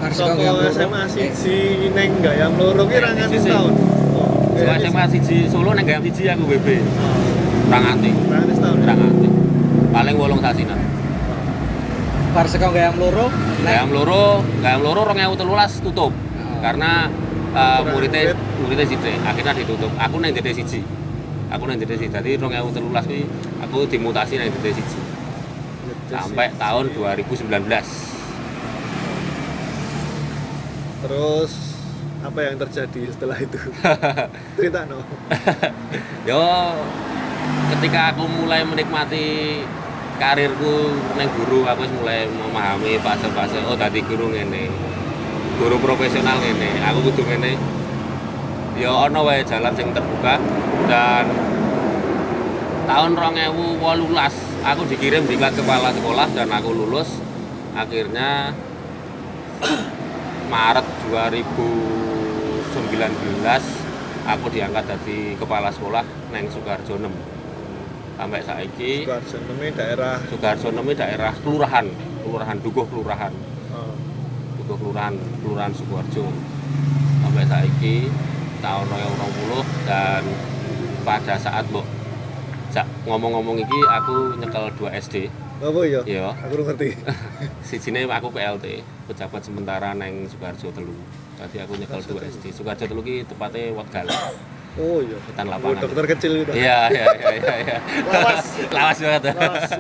Soko 0.05 0.37
kau 0.37 0.43
yang 0.43 0.59
loro. 0.59 0.69
SMA 0.69 1.03
siji 1.09 1.57
neng 1.91 2.11
gayam 2.21 2.53
loro 2.55 2.85
ki 2.85 2.99
ra 2.99 3.15
nganti 3.15 3.39
Siji. 3.41 3.49
setahun. 3.49 3.73
Oh, 4.13 4.53
so 4.53 4.63
gayam 4.69 4.81
SMA 4.85 5.05
siji 5.09 5.37
Solo 5.49 5.71
neng 5.73 5.87
Gayam 5.87 6.03
siji 6.05 6.23
aku 6.29 6.45
WB 6.45 6.69
Oh, 7.01 7.19
ra 7.73 7.79
nganti 7.81 8.11
ra 8.29 8.37
nganti 8.37 8.55
setahun. 8.55 8.79
ra 8.83 8.93
nganti 8.93 9.29
paling 9.89 10.17
wolung 10.19 10.41
sasinan 10.43 10.77
bar 12.35 12.47
saka 12.47 12.69
gayam 12.69 12.99
loro 12.99 13.31
Gayam 13.65 13.89
loro, 13.89 14.45
Gayam 14.61 14.85
loro 14.85 15.09
2013 15.09 15.41
tutup. 15.81 16.13
Karena 16.61 17.09
uh, 17.57 17.81
Kurang 17.81 17.97
muridnya 17.97 18.21
murid. 18.29 18.37
muridnya 18.61 18.85
sithik, 18.85 19.17
akhirnya 19.25 19.57
ditutup. 19.57 19.89
Aku 19.97 20.21
nang 20.21 20.37
DD 20.37 20.53
siji. 20.53 20.85
Aku 21.55 21.71
nang 21.71 21.79
siji. 21.79 22.11
Dadi 22.11 22.35
2013 22.35 22.83
kuwi 23.07 23.23
aku 23.63 23.87
dimutasi 23.87 24.43
nang 24.43 24.51
DD 24.51 24.75
siji 24.75 24.99
sampai 26.11 26.51
tahun 26.59 26.91
2019. 26.91 27.47
Terus 31.05 31.53
apa 32.25 32.39
yang 32.41 32.57
terjadi 32.59 33.01
setelah 33.13 33.39
itu? 33.39 33.59
Cerita 34.59 34.83
no. 34.91 34.99
Yo 36.27 36.43
ketika 37.71 38.17
aku 38.17 38.25
mulai 38.27 38.67
menikmati 38.67 39.61
karirku 40.19 40.95
neng 41.19 41.29
guru 41.39 41.67
aku 41.69 41.85
mulai 42.01 42.27
memahami 42.31 42.99
fase-fase 43.03 43.61
oh 43.67 43.77
tadi 43.77 44.01
guru 44.03 44.31
ngene 44.31 44.71
guru 45.59 45.77
profesional 45.83 46.39
ngene 46.39 46.81
aku 46.87 47.11
kudu 47.11 47.23
ngene 47.27 47.59
ya 48.75 48.91
ono 48.91 49.23
wae 49.23 49.47
jalan 49.47 49.71
sing 49.79 49.95
terbuka 49.95 50.35
dan 50.91 51.25
tahun 52.91 53.11
2018 53.17 53.79
aku 54.67 54.83
dikirim 54.91 55.23
diklat 55.31 55.55
kepala 55.55 55.95
sekolah 55.95 56.27
dan 56.35 56.51
aku 56.51 56.71
lulus. 56.75 57.23
Akhirnya 57.75 58.55
Maret 60.53 60.87
2019 61.11 62.75
aku 64.25 64.47
diangkat 64.51 64.85
jadi 64.87 65.19
kepala 65.39 65.69
sekolah 65.71 66.05
neng 66.31 66.47
Sukarjo 66.51 66.97
6 66.99 67.11
sampai 68.15 68.41
saiki 68.47 69.03
Sukarjo 69.03 69.39
ini 69.59 69.75
daerah 69.75 70.23
Sukarjo 70.31 70.71
6 70.71 70.81
ini 70.81 70.95
daerah 70.95 71.33
kelurahan 71.43 71.87
kelurahan 72.23 72.57
Dukuh 72.63 72.87
kelurahan. 72.87 73.33
Oh, 73.75 73.95
Dukuh 74.63 74.77
kelurahan 74.79 75.15
kelurahan 75.43 75.73
Sukoharjo 75.75 76.31
sampai 77.25 77.45
saiki 77.49 78.07
tahun 78.65 78.85
2020 78.89 79.85
dan 79.85 80.23
pada 81.05 81.37
saat 81.37 81.69
jak 82.73 82.89
ngomong-ngomong 83.05 83.61
iki 83.61 83.79
aku 83.93 84.41
nyekel 84.41 84.73
2 84.81 85.01
SD 85.05 85.29
apa 85.65 85.81
ya 85.87 86.01
iya. 86.05 86.35
Aku 86.45 86.61
ngerti. 86.61 86.99
Sijine 87.69 88.05
aku 88.11 88.29
PLT 88.35 88.83
pejabat 89.07 89.41
sementara 89.41 89.95
neng 89.95 90.27
Sukoharjo 90.27 90.69
telu. 90.75 90.93
Tadi 91.39 91.57
aku 91.63 91.79
nyekel 91.79 92.03
2 92.05 92.21
SD 92.37 92.45
Sukoharjo 92.53 92.85
telu. 92.91 93.01
Ki 93.01 93.23
tepatnya 93.25 93.71
Wetgal 93.73 94.11
oh 94.75 94.99
iya. 95.01 95.15
Hutan 95.23 95.47
oh, 95.47 95.51
lapangan. 95.55 95.87
dokter 95.87 96.05
kecil 96.19 96.43
gitu 96.43 96.53
iya 96.59 96.91
iya 96.91 97.07
iya 97.07 97.31
iya 97.39 97.55
iya. 97.63 97.79
Lawas. 98.11 98.45
lawas 98.77 98.99
banget. 98.99 99.23
Lawas. 99.33 99.71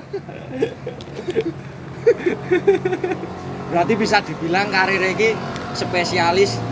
Berarti 3.74 3.94
bisa 3.98 4.22
dibilang 4.22 4.70
karir 4.70 5.02
ini 5.02 5.34
spesialis 5.74 6.62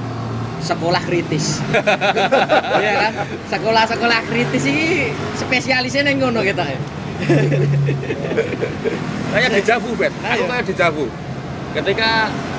sekolah 0.62 1.02
kritis. 1.02 1.58
Iya 2.82 2.92
kan? 2.98 3.12
Sekolah-sekolah 3.46 4.18
kritis 4.26 4.64
ini 4.66 5.12
spesialisnya 5.36 6.02
neng 6.08 6.18
ngono 6.18 6.40
kita 6.42 6.64
ya. 6.64 6.78
kayak 9.32 9.50
dejavu 9.54 9.90
bet 9.94 10.12
Nah, 10.18 10.34
aku 10.34 10.42
iya. 10.42 10.50
kayak 10.50 10.64
dejavu 10.66 11.04
ketika 11.72 12.10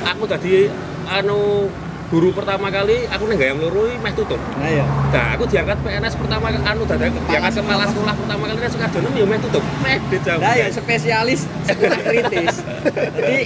aku 0.08 0.24
tadi 0.26 0.72
anu 1.06 1.68
guru 2.08 2.30
pertama 2.32 2.70
kali 2.70 3.04
aku 3.10 3.28
neng 3.28 3.38
gayam 3.38 3.58
loro 3.60 3.90
iki 3.90 3.98
meh 4.00 4.14
tutup 4.14 4.40
Nah 4.56 4.70
ya. 4.70 4.86
nah 5.12 5.36
aku 5.36 5.44
diangkat 5.46 5.78
PNS 5.82 6.14
pertama 6.16 6.48
kali 6.48 6.58
anu 6.64 6.84
tadi 6.86 7.10
diangkat 7.10 7.52
kepala 7.60 7.86
sekolah 7.90 8.14
pertama 8.16 8.44
kali 8.48 8.58
nang 8.62 8.72
Sukardono 8.72 9.10
ya 9.12 9.26
meh 9.28 9.40
tutup 9.42 9.64
meh 9.82 9.98
dejavu 10.08 10.40
Nah 10.40 10.54
ya 10.56 10.68
spesialis 10.72 11.42
sekolah 11.66 12.00
kritis. 12.00 12.54
Jadi 13.18 13.40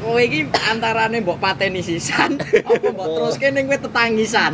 kowe 0.00 0.20
iki 0.20 0.40
antarane 0.66 1.20
mbok 1.20 1.38
pateni 1.38 1.80
sisan 1.80 2.40
apa 2.40 2.88
mbok 2.90 3.06
teruske 3.20 3.48
ning 3.52 3.68
kowe 3.68 3.78
tetangisan. 3.78 4.52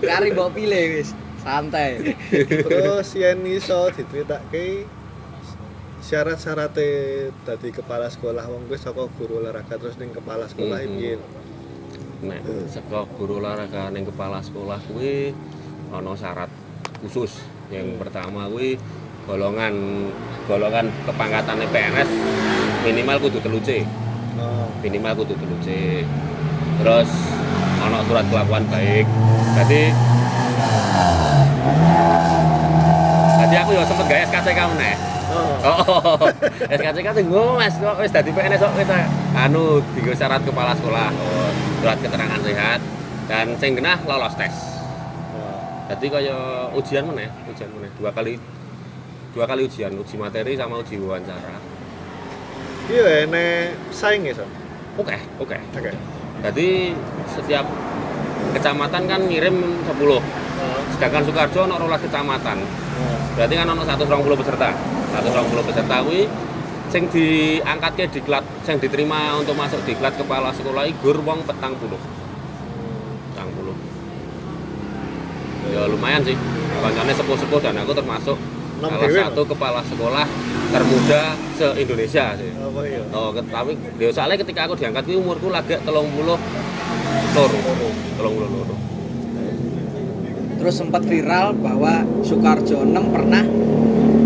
Kari 0.00 0.28
mbok 0.32 0.50
pilih 0.52 0.84
wis, 0.98 1.12
santai. 1.40 2.16
terus 2.64 3.08
yen 3.14 3.44
iso 3.44 3.92
diceritake 3.92 4.88
syarat-syaratnya 6.00 6.88
dari 7.44 7.68
kepala 7.72 8.12
sekolah 8.12 8.44
wong 8.44 8.68
kuwi 8.68 8.76
saka 8.76 9.08
guru 9.16 9.40
olahraga 9.40 9.80
terus 9.80 9.96
ning 9.96 10.12
kepala 10.12 10.44
sekolah 10.44 10.76
Mhm. 10.80 10.88
iki 10.92 11.10
nek 12.24 12.40
saka 12.68 13.08
guru 13.16 13.40
olahraga 13.40 13.88
ning 13.88 14.04
kepala 14.04 14.44
sekolah 14.44 14.76
kuwi 14.84 15.32
ana 15.88 16.12
syarat 16.12 16.52
khusus 17.00 17.40
yang 17.72 17.96
pertama 17.96 18.44
kuwi 18.52 18.76
golongan 19.24 19.72
golongan 20.44 20.92
kepangkatan 21.08 21.64
PNS 21.72 22.10
minimal 22.84 23.16
kudu 23.16 23.38
telu 23.40 23.58
C 23.64 23.82
oh. 24.36 24.68
Minimal 24.84 25.12
kudu 25.24 25.32
telu 25.34 25.56
C 25.64 25.68
terus 26.80 27.08
ana 27.80 27.98
surat 28.04 28.24
kelakuan 28.28 28.64
baik. 28.68 29.06
Jadi 29.56 29.82
jadi 33.44 33.54
aku 33.60 33.70
ya 33.76 33.82
sempet 33.88 34.06
gawe 34.08 34.20
SKCK 34.28 34.60
meneh. 34.76 34.96
Oh. 35.32 35.56
Oh, 35.64 36.28
SKCK 36.68 37.08
tunggu 37.16 37.56
mas, 37.56 37.72
kok 37.80 37.96
wis 37.96 38.12
dadi 38.12 38.28
PNS 38.28 38.60
kok 38.60 38.76
wis 38.76 38.90
anu 39.32 39.80
digo 39.96 40.12
syarat 40.12 40.44
kepala 40.44 40.76
sekolah, 40.76 41.08
oh, 41.08 41.50
surat 41.80 41.96
keterangan 42.04 42.40
sehat 42.44 42.80
dan 43.26 43.56
sing 43.56 43.72
genah 43.72 43.96
lolos 44.04 44.36
tes. 44.36 44.52
oh. 45.32 45.88
Jadi 45.88 46.06
kaya 46.12 46.68
ujian 46.76 47.08
meneh, 47.08 47.32
ujian 47.48 47.72
meneh. 47.72 47.88
Dua 47.96 48.12
kali 48.12 48.36
dua 49.32 49.48
kali 49.48 49.64
ujian, 49.64 49.96
uji 49.96 50.14
materi 50.20 50.52
sama 50.54 50.84
uji 50.84 51.00
wawancara. 51.00 51.73
Iya 52.90 53.24
ene 53.24 53.72
saing 53.88 54.28
ya 54.28 54.34
Son? 54.36 54.50
Oke, 54.94 55.16
oke. 55.42 55.56
oke 55.58 55.90
Jadi 56.44 56.92
setiap 57.26 57.66
kecamatan 58.54 59.02
kan 59.08 59.20
ngirim 59.26 59.56
10. 59.82 59.90
oh. 59.96 60.22
Sedangkan 60.94 61.24
Sukarjo 61.26 61.66
ono 61.66 61.80
12 61.80 62.06
kecamatan. 62.06 62.58
oh. 62.62 63.18
Berarti 63.34 63.54
kan 63.56 63.66
ono 63.72 63.82
120 63.82 64.40
peserta. 64.40 64.70
120 65.14 65.68
peserta 65.68 65.96
kuwi 66.04 66.26
sing 66.92 67.10
diangkatke 67.10 68.06
diklat 68.06 68.44
sing 68.62 68.78
diterima 68.78 69.34
untuk 69.34 69.58
masuk 69.58 69.82
diklat 69.82 70.14
kepala 70.14 70.54
sekolah 70.54 70.86
gur 71.02 71.18
wong 71.26 71.42
petang 71.42 71.74
puluh. 71.74 71.98
Petang 73.32 73.50
puluh. 73.56 73.74
Ya 75.74 75.90
lumayan 75.90 76.22
sih. 76.22 76.38
Kancane 76.84 77.16
sepuh-sepuh 77.16 77.58
dan 77.64 77.80
aku 77.80 77.96
termasuk 77.96 78.36
salah 78.78 79.08
satu 79.08 79.42
kepala 79.48 79.80
sekolah 79.88 80.26
termuda 80.74 81.22
se-Indonesia 81.54 82.34
sih. 82.34 82.50
apa 82.50 82.80
ya 82.82 83.02
Oh, 83.14 83.30
tapi 83.30 83.78
ya 84.02 84.10
soalnya 84.10 84.42
ketika 84.42 84.66
aku 84.66 84.74
diangkat 84.74 85.06
kuwi 85.06 85.22
umurku 85.22 85.46
lagi 85.54 85.78
30 85.78 85.86
loro. 85.86 86.38
30 87.38 88.18
loro. 88.18 88.74
Terus 90.58 90.74
sempat 90.74 91.06
viral 91.06 91.54
bahwa 91.62 92.02
Soekarjo 92.26 92.82
6 92.82 93.14
pernah 93.14 93.44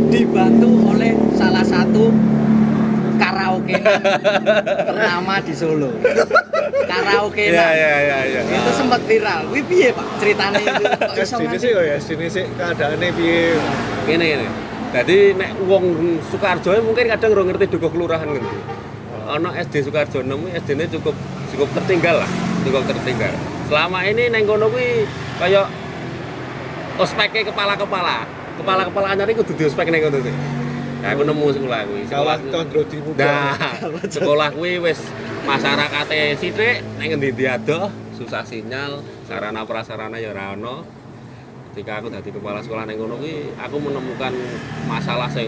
dibantu 0.08 0.70
oleh 0.88 1.12
salah 1.36 1.66
satu 1.66 2.08
karaoke 3.20 3.76
ternama 4.88 5.34
di 5.44 5.52
Solo. 5.52 5.92
Karaoke 6.88 7.44
Iya 7.52 7.68
iya 7.76 7.92
iya 8.00 8.18
iya. 8.24 8.40
Itu 8.56 8.70
sempat 8.72 9.04
viral. 9.04 9.52
Wih 9.52 9.60
piye, 9.68 9.92
Pak? 9.92 10.06
Ceritanya 10.16 10.62
itu 10.64 11.22
sini 11.28 11.56
sih 11.60 11.70
ya 11.76 11.96
sini 12.00 12.26
sih 12.30 12.44
keadaannya 12.56 13.08
piye 13.12 13.58
Ngene 14.08 14.24
ngene. 14.24 14.67
Jadi 14.88 15.36
nek 15.36 15.50
wong 15.68 15.84
Sukarjo 16.32 16.72
mungkin 16.80 17.12
kadang 17.12 17.36
ora 17.36 17.44
ngerti 17.52 17.68
dukuh 17.76 17.92
kelurahan 17.92 18.24
gitu. 18.32 18.48
Ana 19.28 19.52
SD 19.60 19.84
Sukarjo 19.84 20.24
6 20.24 20.32
kuwi 20.32 20.56
SD-ne 20.56 20.88
cukup 20.88 21.12
cukup 21.52 21.68
tertinggal 21.76 22.24
lah, 22.24 22.30
cukup 22.64 22.88
tertinggal. 22.88 23.36
Selama 23.68 24.00
ini 24.08 24.32
neng 24.32 24.48
kono 24.48 24.72
kuwi 24.72 25.04
kaya 25.36 25.68
ospeke 26.96 27.44
kepala-kepala. 27.44 28.24
Kepala-kepala 28.56 29.12
anyar 29.12 29.28
iku 29.28 29.44
kudu 29.44 29.60
diospek 29.60 29.92
neng 29.92 30.08
kono. 30.08 30.24
Nah, 30.98 31.14
aku 31.14 31.22
nemu 31.22 31.46
sekolah 31.52 31.80
kuwi. 31.84 32.02
Sekolah 32.08 32.36
condro 32.48 32.80
di 32.88 32.96
muka 33.04 33.22
Nah, 33.22 33.54
sekolah 34.08 34.48
kuwi 34.56 34.80
wis 34.80 34.98
masyarakate 35.44 36.34
sithik 36.40 36.80
ning 36.96 37.12
endi-endi 37.12 37.44
adoh, 37.44 37.92
susah 38.16 38.42
sinyal, 38.48 39.04
sarana 39.28 39.68
prasarana 39.68 40.16
ya 40.16 40.32
ora 40.32 40.56
ono. 40.56 40.97
Ketika 41.72 42.02
aku 42.02 42.08
dadi 42.10 42.30
kepala 42.32 42.58
sekolah 42.64 42.88
ning 42.88 42.96
kono 42.98 43.20
kuwi, 43.20 43.54
aku 43.54 43.76
menemukan 43.78 44.32
masalah 44.88 45.28
sing 45.30 45.46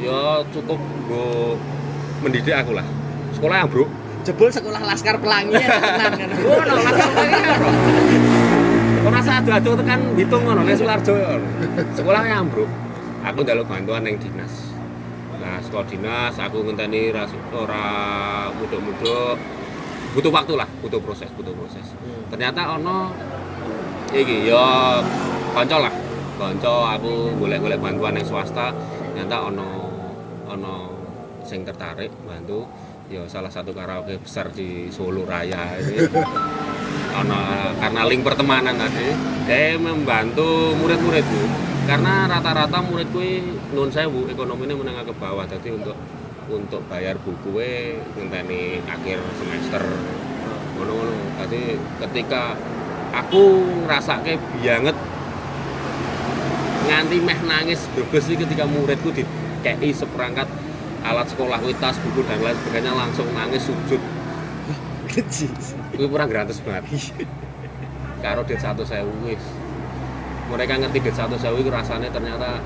ya 0.00 0.44
cukup 0.52 0.76
nggo 0.76 1.56
mendidik 2.24 2.56
aku 2.56 2.76
lah. 2.76 2.84
Sekolah 3.32 3.64
yang 3.64 3.70
bro. 3.70 3.86
jebul 4.20 4.52
sekolah 4.52 4.80
Laskar 4.84 5.16
Pelangi 5.16 5.56
ya 5.56 5.68
tenan 5.80 6.12
kan. 6.12 6.28
Oh, 6.44 6.60
no, 6.60 6.74
langsung 6.76 7.14
lagi 7.16 7.40
karo. 7.40 7.70
Ora 9.00 9.18
usah 9.24 9.34
adu-adu 9.40 9.70
tekan 9.80 10.00
hitung 10.12 10.42
ngono 10.44 10.60
nek 10.64 10.76
Sularjo. 10.76 11.14
Sekolah 11.96 12.22
yang 12.28 12.52
bro. 12.52 12.68
Aku 13.24 13.38
njaluk 13.44 13.64
bantuan 13.68 14.04
ning 14.04 14.20
dinas. 14.20 14.76
Nah, 15.40 15.56
sekolah 15.64 15.88
dinas 15.88 16.36
aku 16.36 16.68
ngenteni 16.68 17.08
ora 17.16 17.24
ora 17.56 17.84
muduk-muduk. 18.60 19.36
Butuh 20.10 20.32
waktu 20.34 20.58
lah, 20.58 20.66
butuh 20.82 20.98
proses, 20.98 21.30
butuh 21.38 21.54
proses. 21.54 21.86
Hmm. 21.96 22.26
Ternyata 22.34 22.76
ono 22.76 23.14
iki 24.14 24.50
ya 24.50 24.98
kanca 25.54 25.76
lah. 25.86 25.94
Kanca 26.40 26.96
aku 26.96 27.36
golek-golek 27.36 27.78
bantuan 27.78 28.16
ning 28.16 28.24
swasta, 28.24 28.72
ternyata 29.12 29.50
ono 29.52 29.68
ono 30.48 30.74
sing 31.44 31.62
tertarik 31.62 32.10
bantu. 32.24 32.66
Ya 33.10 33.26
salah 33.26 33.50
satu 33.50 33.74
karaoke 33.74 34.22
besar 34.22 34.54
di 34.54 34.86
Solo 34.86 35.26
Raya 35.26 35.74
ini 35.82 35.98
Ono- 37.18 37.74
karena 37.82 38.06
link 38.06 38.22
pertemanan 38.22 38.78
tadi 38.78 39.10
dia 39.50 39.74
membantu 39.74 40.78
murid-muridku. 40.78 41.42
Karena 41.90 42.30
rata-rata 42.30 42.78
murid 42.86 43.10
kuwi 43.10 43.42
nun 43.74 43.90
sewu 43.90 44.30
ekonominya 44.30 44.78
menengah 44.78 45.02
ke 45.10 45.14
bawah. 45.18 45.42
Jadi 45.42 45.74
untuk 45.74 45.98
untuk 46.46 46.86
bayar 46.86 47.18
buku 47.18 47.50
we 47.50 47.98
ngenteni 48.14 48.78
akhir 48.86 49.18
semester. 49.42 49.82
Ngono-ngono. 50.78 51.18
Jadi 51.42 51.82
ketika 52.06 52.54
aku 53.10 53.42
ngerasake 53.86 54.38
banget 54.62 54.96
nganti 56.90 57.16
meh 57.22 57.38
nangis. 57.46 57.80
Iki 57.94 58.34
ketika 58.46 58.64
muridku 58.66 59.14
dikei 59.14 59.90
seperangkat 59.94 60.50
alat 61.00 61.26
sekolah 61.32 61.56
kuwi 61.64 61.74
tas 61.80 61.96
buku 62.04 62.20
dan 62.28 62.42
lain 62.44 62.56
sebagainya 62.60 62.92
langsung 62.92 63.26
nangis 63.32 63.64
sujud. 63.64 64.02
Kuwi 65.90 66.06
kurang 66.06 66.30
gratis 66.30 66.62
banget. 66.62 66.86
Karo 68.20 68.46
dit 68.46 68.60
satu 68.60 68.84
sewu 68.84 69.10
wis. 69.26 69.42
Mereka 70.52 70.76
ngerti 70.76 70.98
dit 71.02 71.16
satu 71.16 71.34
sewu 71.40 71.58
itu 71.58 71.72
rasanya 71.72 72.12
ternyata 72.12 72.62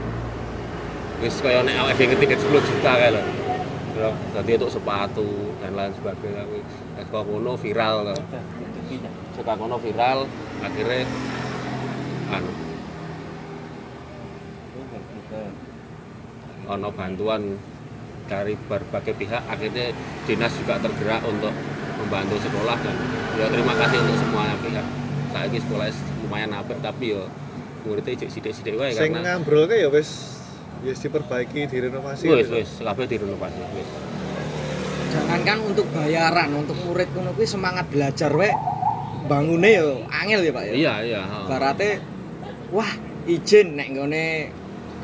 wis 1.22 1.38
kaya 1.40 1.62
nek 1.62 1.78
awake 1.78 2.04
dhewe 2.04 2.20
ngerti 2.20 2.26
dit 2.36 2.40
10 2.42 2.68
juta 2.68 2.92
kae 3.00 3.10
lho. 3.14 3.22
Lho, 3.94 4.10
Jadi 4.34 4.50
untuk 4.58 4.70
sepatu 4.74 5.54
dan 5.62 5.72
lain 5.78 5.92
sebagainya 5.94 6.42
wis. 6.50 6.68
Wis 7.00 7.06
kok 7.08 7.22
ngono 7.22 7.54
viral 7.54 8.12
lho. 8.12 8.16
Suka 9.34 9.52
ngono 9.58 9.76
viral 9.82 10.30
akhirnya 10.62 11.02
anu 12.30 12.50
ono 16.64 16.88
bantuan 16.94 17.42
dari 18.24 18.56
berbagai 18.56 19.12
pihak 19.20 19.42
akhirnya 19.44 19.92
dinas 20.24 20.52
juga 20.56 20.80
tergerak 20.80 21.20
untuk 21.28 21.52
membantu 22.00 22.40
sekolah 22.40 22.76
dan 22.80 22.96
ya 23.36 23.46
terima 23.52 23.74
kasih 23.76 24.00
untuk 24.00 24.16
semua 24.16 24.56
pihak 24.64 24.86
saya 25.34 25.44
ini 25.50 25.58
sekolah 25.60 25.86
lumayan 26.24 26.50
apik 26.56 26.78
tapi 26.80 27.12
ya 27.12 27.22
muridnya 27.84 28.16
cek 28.16 28.30
sidik-sidik 28.32 28.80
wae 28.80 28.96
Sing 28.96 29.12
karena 29.12 29.36
ngambrol 29.36 29.68
ke 29.68 29.76
ya 29.76 29.92
wis 29.92 30.40
wis 30.80 31.00
diperbaiki, 31.00 31.68
direnovasi. 31.68 32.24
wis 32.32 32.48
gitu. 32.48 32.56
wis 32.60 32.70
kabeh 32.80 33.04
direnovasi 33.08 33.60
wis 33.76 33.90
Jangankan 35.14 35.62
untuk 35.62 35.86
bayaran, 35.94 36.50
untuk 36.58 36.74
murid 36.82 37.06
kuwi 37.14 37.46
semangat 37.46 37.86
belajar 37.86 38.34
we 38.34 38.50
bangune 39.24 39.70
yo 39.72 39.88
angel 40.10 40.40
ya, 40.44 40.52
Pak 40.52 40.64
ya. 40.68 40.72
iya 40.74 40.94
iya. 41.02 41.20
Barate 41.48 42.00
wah 42.70 42.90
izin 43.24 43.76
nek 43.76 43.88
nggone 43.92 44.24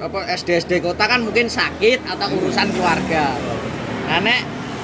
apa 0.00 0.18
SD 0.32 0.48
SD 0.64 0.72
kota 0.80 1.04
kan 1.04 1.20
mungkin 1.20 1.48
sakit 1.48 2.04
atau 2.04 2.28
urusan 2.32 2.68
keluarga. 2.72 3.36
Nah 4.08 4.20
nek 4.20 4.40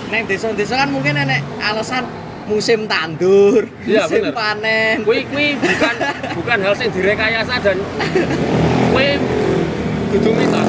nek 0.09 0.23
desa-desa 0.25 0.85
kan 0.85 0.89
mungkin 0.89 1.17
nek 1.17 1.41
alasan 1.61 2.05
musim 2.47 2.87
tandur, 2.87 3.67
Iya, 3.83 4.07
musim 4.07 4.23
bener. 4.31 4.35
panen. 4.39 4.97
Kui 5.03 5.27
kui 5.27 5.59
bukan 5.59 5.95
bukan 6.39 6.59
hal 6.63 6.75
yang 6.79 6.93
direkayasa 6.95 7.55
dan 7.59 7.77
kui 8.95 9.09
kudu 10.15 10.31
mitos. 10.31 10.69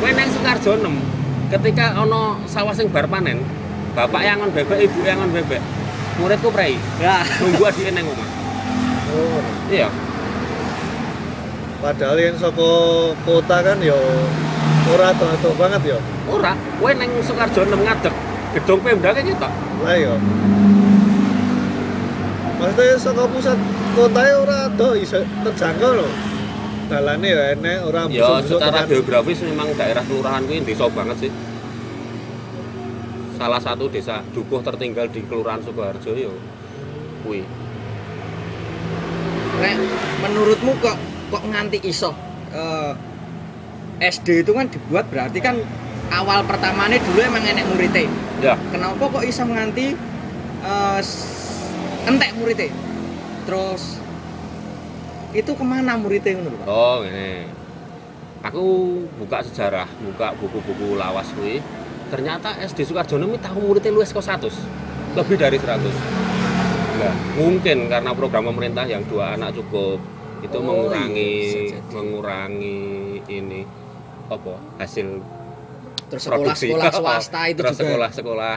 Kui 0.00 0.10
neng 0.10 0.28
Sukarjo 0.32 0.72
6 0.80 1.52
ketika 1.52 2.00
ono 2.00 2.40
sawah 2.48 2.72
sing 2.72 2.88
bar 2.88 3.04
panen, 3.06 3.44
bapak 3.92 4.24
yang 4.24 4.40
ngon 4.40 4.50
bebek, 4.50 4.78
ibu 4.88 5.04
yang 5.04 5.20
ngon 5.20 5.32
bebek. 5.36 5.60
Muridku 6.14 6.48
prei, 6.54 6.78
Ya, 7.02 7.26
nunggu 7.42 7.62
adike 7.66 7.90
neng 7.90 8.06
omah. 8.06 8.28
Oh. 9.14 9.42
Iya. 9.66 9.90
Padahal 11.82 12.16
yang 12.16 12.36
saka 12.38 12.70
kota 13.26 13.56
kan 13.60 13.78
ya 13.82 13.98
ora 14.94 15.10
ado 15.10 15.50
banget 15.58 15.82
ya. 15.94 15.98
Ora, 16.30 16.54
kowe 16.78 16.90
neng 16.94 17.10
Sukarjo 17.18 17.66
6 17.66 17.76
ngadeg. 17.76 18.14
Gedung 18.54 18.80
Pemda 18.86 19.10
ki 19.10 19.22
kita. 19.34 19.48
Lah 19.82 19.96
ya. 19.98 20.14
Maksudnya 22.62 22.96
saka 22.96 23.22
pusat 23.28 23.58
kota 23.98 24.20
ya 24.22 24.34
ora 24.38 24.56
ado 24.70 24.88
iso 24.94 25.18
terjangkau 25.18 25.98
loh. 25.98 26.10
Dalane 26.88 27.28
ya 27.28 27.44
enek 27.58 27.78
ora 27.90 28.06
Ya 28.06 28.22
busuk-busuk 28.22 28.58
secara 28.62 28.86
geografis 28.86 29.38
memang 29.42 29.68
daerah 29.74 30.04
kelurahan 30.06 30.46
kuwi 30.46 30.62
desa 30.62 30.86
banget 30.88 31.26
sih. 31.26 31.32
Salah 33.44 33.60
satu 33.60 33.92
desa 33.92 34.24
dukuh 34.32 34.64
tertinggal 34.64 35.04
di 35.12 35.20
Kelurahan 35.20 35.60
Sukoharjo 35.60 36.16
ya 36.16 36.32
kuwi. 37.20 37.44
nek 39.60 39.76
menurutmu 40.24 40.72
kok 40.80 40.96
kok 41.28 41.44
nganti 41.52 41.76
iso 41.84 42.16
eh, 42.56 42.96
SD 44.00 44.48
itu 44.48 44.56
kan 44.56 44.64
dibuat 44.72 45.12
berarti 45.12 45.44
kan 45.44 45.60
awal 46.08 46.40
pertamanya 46.48 46.96
dulu 47.04 47.20
emang 47.20 47.44
enek 47.44 47.68
muridnya. 47.68 48.08
Ya, 48.40 48.56
kenapa 48.72 49.12
kok 49.12 49.24
iso 49.28 49.44
nganti 49.44 49.92
s- 51.04 51.68
entek 52.08 52.32
muridnya 52.40 52.72
terus 53.44 54.00
itu 55.36 55.52
ke 55.52 55.64
mana 55.68 56.00
muridnya 56.00 56.40
ngono 56.40 56.48
lho, 56.48 56.56
Pak? 56.64 56.66
oh 56.66 56.96
ngene. 57.04 57.28
Aku 58.40 58.64
buka 59.20 59.44
sejarah, 59.44 59.88
buka 60.00 60.32
buku-buku 60.40 60.96
lawas 60.96 61.28
kuwi. 61.36 61.60
Ternyata 62.14 62.62
SD 62.62 62.86
Sukarjono 62.86 63.26
ini 63.26 63.42
tahu 63.42 63.58
muridnya 63.58 63.90
luwes 63.90 64.14
kok 64.14 64.22
100. 64.22 64.46
Lebih 65.18 65.34
dari 65.34 65.58
100. 65.58 65.82
Nah, 66.94 67.14
mungkin 67.34 67.90
karena 67.90 68.14
program 68.14 68.46
pemerintah 68.54 68.86
yang 68.86 69.02
dua 69.10 69.34
anak 69.34 69.50
cukup 69.58 69.98
itu 70.46 70.54
Oh, 70.54 70.62
mengurangi 70.62 71.34
iya, 71.74 71.80
mengurangi 71.90 72.78
ini 73.26 73.66
apa 74.30 74.54
hasil 74.78 75.18
terus 76.06 76.28
produksi. 76.30 76.70
sekolah-sekolah 76.70 77.18
swasta 77.18 77.42
itu 77.50 77.60
Terus 77.64 77.74
juga 77.74 77.82
sekolah-sekolah 77.82 78.56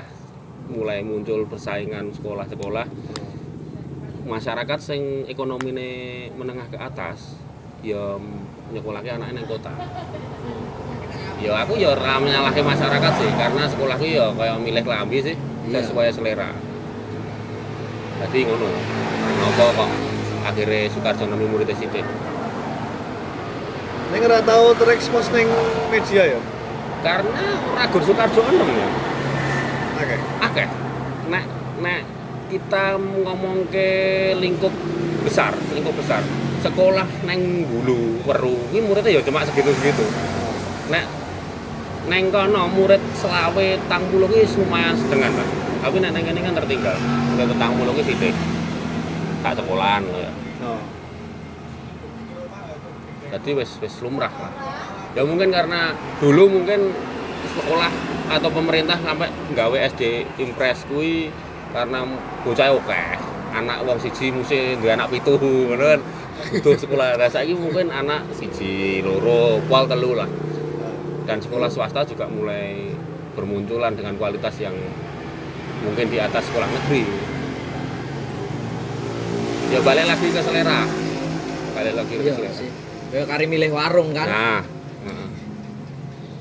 mulai 0.68 1.00
muncul 1.02 1.48
persaingan 1.48 2.12
sekolah-sekolah 2.14 2.86
masyarakat 4.28 4.80
sing 4.84 5.24
ekonomine 5.32 6.28
menengah 6.36 6.68
ke 6.68 6.78
atas 6.78 7.40
ya 7.80 8.20
nyekolahke 8.76 9.08
anaknya 9.08 9.42
nang 9.42 9.48
kota 9.48 9.72
ya 11.38 11.52
aku 11.62 11.78
ya 11.78 11.94
ora 11.94 12.18
menyalahke 12.18 12.66
masyarakat 12.66 13.12
sih 13.22 13.30
karena 13.38 13.64
sekolahku 13.70 14.06
ya 14.10 14.34
kayak 14.34 14.58
milih 14.58 14.82
kelambi 14.82 15.22
sih 15.22 15.36
Iya. 15.68 15.84
sesuai 15.84 16.16
selera. 16.16 16.48
Jadi 18.24 18.40
ngono 18.48 18.72
kenapa 19.20 19.64
kok 19.76 19.90
akhirnya 20.48 20.88
Soekarjo 20.90 21.28
nami 21.28 21.44
muridnya 21.44 21.76
sidik? 21.76 22.08
Ning 24.16 24.22
ora 24.24 24.40
tau 24.48 24.72
terekspos 24.80 25.28
ning 25.36 25.48
media 25.92 26.24
ya. 26.36 26.40
karena 27.04 27.44
Ragur 27.78 28.02
Soekarjo 28.02 28.42
enem 28.48 28.70
ya. 28.74 28.90
Oke. 29.98 30.18
akeh 30.40 30.68
nek 31.28 31.46
nek 31.84 32.02
kita 32.48 32.96
ngomong 32.96 33.68
ke 33.68 33.90
lingkup 34.40 34.72
besar 35.22 35.52
lingkup 35.76 35.94
besar. 36.00 36.24
Sekolah 36.64 37.06
neng 37.28 37.68
bulu 37.68 38.24
weru 38.24 38.56
ini 38.72 38.82
muridnya 38.82 39.20
ya 39.20 39.22
cuma 39.22 39.44
segitu 39.46 39.70
segitu 39.78 40.08
nek 40.88 41.04
neng 42.08 42.32
kono 42.32 42.72
murid 42.72 43.04
selawe 43.20 43.68
tang 43.92 44.04
puluh 44.08 44.28
ki 44.32 44.48
lumayan 44.64 44.96
sedengan 44.96 45.32
tapi 45.84 45.96
nek 46.00 46.12
neng 46.16 46.26
ini 46.26 46.40
kan 46.42 46.54
tertinggal. 46.56 46.96
Murid 47.36 47.56
tang 47.60 47.76
puluh 47.76 47.94
ki 48.00 48.04
sithik. 48.08 48.36
Tak 49.44 49.54
sekolahan 49.60 50.04
ya. 50.10 50.32
Oh. 50.66 50.82
jadi 53.28 53.50
wes 53.60 53.78
wes 53.84 54.00
lumrah 54.02 54.32
lah 54.32 54.50
ya 55.12 55.22
mungkin 55.22 55.52
karena 55.52 55.92
dulu 56.18 56.48
mungkin 56.48 56.96
sekolah 57.54 57.92
atau 58.32 58.50
pemerintah 58.50 58.98
sampai 59.04 59.30
nggawe 59.54 59.78
SD 59.94 60.26
impres 60.42 60.88
kui 60.90 61.30
karena 61.76 62.08
bocah 62.42 62.74
oke. 62.74 63.04
Anak 63.54 63.84
wong 63.88 63.98
siji 63.98 64.30
mesti 64.30 64.80
duwe 64.80 64.96
anak 64.96 65.12
pitu 65.12 65.38
ngono 65.40 65.86
kan. 65.96 66.02
Butuh 66.38 66.76
sekolah. 66.78 67.18
Saiki 67.28 67.58
mungkin 67.58 67.90
anak 67.90 68.30
siji 68.36 69.02
loro 69.02 69.60
kual 69.66 69.90
telu 69.90 70.14
lah 70.14 70.30
dan 71.28 71.44
sekolah 71.44 71.68
swasta 71.68 72.08
juga 72.08 72.24
mulai 72.32 72.88
bermunculan 73.36 73.92
dengan 73.94 74.16
kualitas 74.16 74.56
yang 74.64 74.74
mungkin 75.84 76.08
di 76.08 76.18
atas 76.24 76.48
sekolah 76.48 76.66
negeri. 76.66 77.04
Ya 79.68 79.84
balik 79.84 80.08
lagi 80.08 80.28
ke 80.32 80.40
selera. 80.40 80.88
Balik 81.76 81.94
lagi 82.00 82.14
ke 82.16 82.24
iya 82.24 82.34
selera. 82.34 82.56
sih. 82.56 82.72
Ya 83.12 83.28
kari 83.28 83.46
milih 83.46 83.76
warung 83.76 84.16
kan? 84.16 84.28
Nah, 84.28 84.62
heeh. 85.04 85.30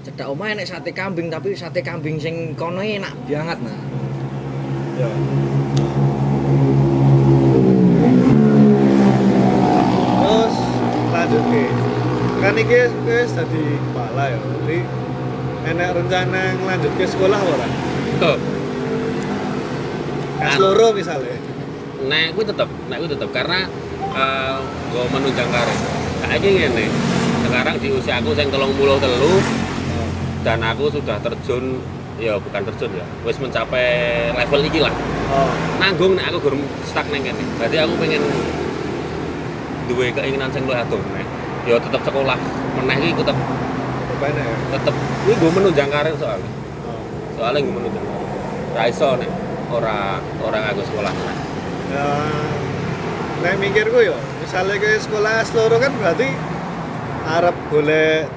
cedak 0.06 0.30
omah 0.30 0.54
enek 0.54 0.70
sate 0.70 0.94
kambing 0.94 1.26
tapi 1.34 1.50
sate 1.58 1.82
kambing 1.82 2.22
sing 2.22 2.54
kono 2.54 2.78
enak 2.78 3.10
banget 3.26 3.58
nah. 3.58 3.78
Ya. 4.96 5.10
Terus 10.22 10.54
lanjut 11.10 11.44
ke 11.50 11.75
kan 12.46 12.54
iki 12.54 12.78
wis 13.10 13.34
dadi 13.34 13.74
kepala 13.74 14.30
ya. 14.30 14.38
Jadi 14.38 14.78
enek 15.66 15.88
rencana 15.98 16.42
ngelanjut 16.62 16.92
ke 16.94 17.04
sekolah 17.10 17.40
ora? 17.42 17.66
Tuh, 18.22 18.38
Anu. 20.38 20.58
loro 20.62 20.94
misalnya. 20.94 21.34
nek 22.06 22.38
kuwi 22.38 22.46
tetep, 22.46 22.70
nek 22.86 23.02
kuwi 23.02 23.10
tetep 23.10 23.30
karena 23.34 23.66
eh 24.14 24.56
gue 24.94 25.04
menunjang 25.10 25.50
karir. 25.50 25.78
Saiki 26.22 26.48
ngene. 26.54 26.86
Sekarang 27.42 27.74
di 27.82 27.88
usia 27.90 28.22
aku 28.22 28.30
sing 28.38 28.46
33 28.46 30.46
dan 30.46 30.62
aku 30.62 30.86
sudah 30.86 31.18
terjun 31.18 31.82
ya 32.22 32.38
bukan 32.38 32.62
terjun 32.70 32.90
ya, 32.94 33.02
wis 33.26 33.42
mencapai 33.42 34.30
level 34.38 34.62
iki 34.70 34.78
lah. 34.78 34.94
Oh. 35.34 35.50
Nanggung 35.82 36.14
nek 36.14 36.30
aku 36.30 36.46
gurung 36.46 36.62
stuck 36.86 37.10
neng 37.10 37.26
kene. 37.26 37.42
Berarti 37.58 37.76
aku 37.82 37.98
pengen 37.98 38.22
duwe 39.90 40.14
keinginan 40.14 40.46
sing 40.54 40.62
luwih 40.62 40.78
adoh 40.78 41.02
nek. 41.10 41.26
Ya 41.66 41.76
tetep 41.82 42.02
sekolah 42.06 42.38
meneh 42.78 42.96
iki 43.02 43.22
Bagaimana 43.26 44.40
ya? 44.40 44.56
tetep 44.80 44.94
kuwi 44.96 45.34
gue 45.36 45.50
menunjang 45.52 45.90
karir 45.92 46.14
soalnya. 46.16 46.50
Oh. 46.88 47.02
Soalnya 47.36 47.58
gue 47.66 47.74
menunjang 47.74 48.04
karir. 48.06 48.28
Ra 48.72 48.84
iso 48.88 49.08
nek 49.20 49.30
ora 49.68 50.22
ora 50.40 50.58
nganggo 50.62 50.82
sekolah 50.88 51.12
meneh. 51.12 51.36
Ya, 51.86 52.08
nek 53.44 53.54
mikirku 53.60 53.98
yo, 54.02 54.16
misalnya 54.40 54.80
ke 54.80 54.98
sekolah 54.98 55.44
S 55.44 55.52
loro 55.54 55.76
kan 55.78 55.92
berarti 56.00 56.28
Arab 57.26 57.54
golek 57.68 58.30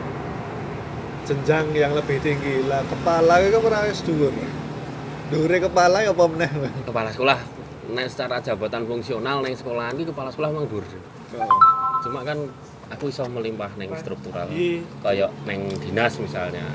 jenjang 1.30 1.70
yang 1.78 1.94
lebih 1.94 2.18
tinggi 2.26 2.65
lah 2.65 2.82
kepala 2.89 3.38
itu 3.46 3.62
wis 3.62 4.02
dhuwur 4.02 4.34
dhuwure 5.30 5.58
kepala 5.62 6.02
ya 6.02 6.10
apa 6.10 6.26
meneh 6.26 6.50
kepala 6.89 7.13
sekolah 7.13 7.38
nek 7.94 8.10
secara 8.10 8.42
jabatan 8.42 8.89
fungsional 8.89 9.46
neng 9.46 9.54
sekolahan 9.54 9.94
iki 9.94 10.10
kepala 10.10 10.34
sekolah 10.34 10.50
memang 10.50 10.65
dhuwur 10.65 10.86
cuma 12.02 12.26
kan 12.26 12.50
aku 12.89 13.10
iso 13.10 13.23
melimpah 13.30 13.69
neng 13.78 13.93
struktural 13.97 14.49
Iya. 14.49 14.82
kayak 15.06 15.30
neng 15.45 15.69
dinas 15.82 16.17
misalnya 16.17 16.65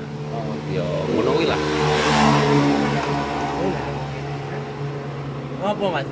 yo 0.71 0.85
ngono 1.11 1.29
kuwi 1.35 1.47
lah 1.47 1.61
Apa, 5.65 5.81
Mas? 5.89 6.05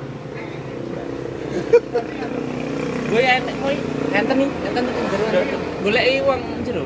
Gue 3.06 3.22
enak, 3.22 3.54
gue 3.54 3.74
enten 4.10 4.34
nih, 4.34 4.50
enten 4.50 4.82
tuh 4.82 4.94
jero. 5.30 5.58
Golek 5.78 6.26
uang 6.26 6.42
jero. 6.66 6.82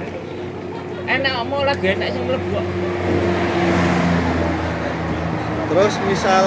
Enak 1.09 1.33
mau 1.49 1.65
lagi 1.65 1.97
enak 1.97 2.13
sing 2.13 2.29
mlebu. 2.29 2.61
kok. 2.61 2.67
terus 5.69 5.95
misal 6.09 6.45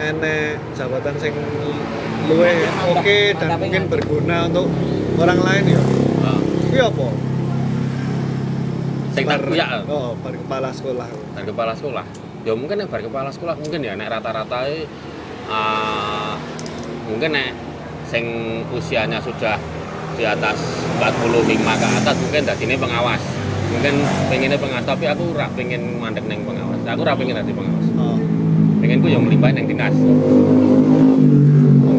enek 0.00 0.56
jabatan 0.72 1.14
sing 1.20 1.34
luwih 2.30 2.58
oke 2.94 3.18
dan 3.34 3.50
mungkin 3.58 3.82
berguna 3.90 4.36
untuk 4.46 4.66
orang 5.18 5.40
lain 5.42 5.64
ya. 5.74 5.82
Ah, 6.22 6.38
kuwi 6.38 6.78
apa? 6.78 7.06
Sing 9.10 9.24
tak 9.26 9.42
Bar- 9.42 9.50
kuyak 9.50 9.68
oh 9.90 10.14
bar 10.22 10.34
kepala 10.34 10.70
sekolah. 10.70 11.08
Dari 11.34 11.46
kepala 11.50 11.72
sekolah. 11.74 12.04
Ya 12.46 12.52
mungkin 12.54 12.76
nek 12.78 12.88
bar 12.88 13.02
kepala 13.02 13.28
sekolah 13.34 13.54
mungkin 13.58 13.80
ya 13.82 13.98
nek 13.98 14.08
rata-rata 14.08 14.70
ah, 15.50 16.38
mungkin 17.10 17.34
nek 17.34 17.50
sing 18.06 18.24
usianya 18.70 19.18
sudah 19.22 19.58
di 20.18 20.26
atas 20.26 20.58
45 20.98 21.46
ke 21.58 21.86
atas 21.98 22.16
mungkin 22.22 22.42
ini 22.46 22.74
pengawas. 22.78 23.22
Mungkin 23.70 23.94
pengennya 24.30 24.58
pengawas 24.58 24.86
tapi 24.86 25.06
aku 25.10 25.34
ora 25.34 25.46
pengen 25.54 25.98
mandek 25.98 26.26
neng 26.30 26.46
pengawas. 26.46 26.78
Aku 26.86 27.02
ora 27.02 27.14
pengen 27.18 27.34
dadi 27.42 27.50
pengawas. 27.50 27.86
Oh. 27.98 28.18
Pengen 28.78 29.02
ku 29.02 29.06
yang 29.10 29.22
melimpahin 29.26 29.54
neng 29.60 29.66
dinas 29.68 29.94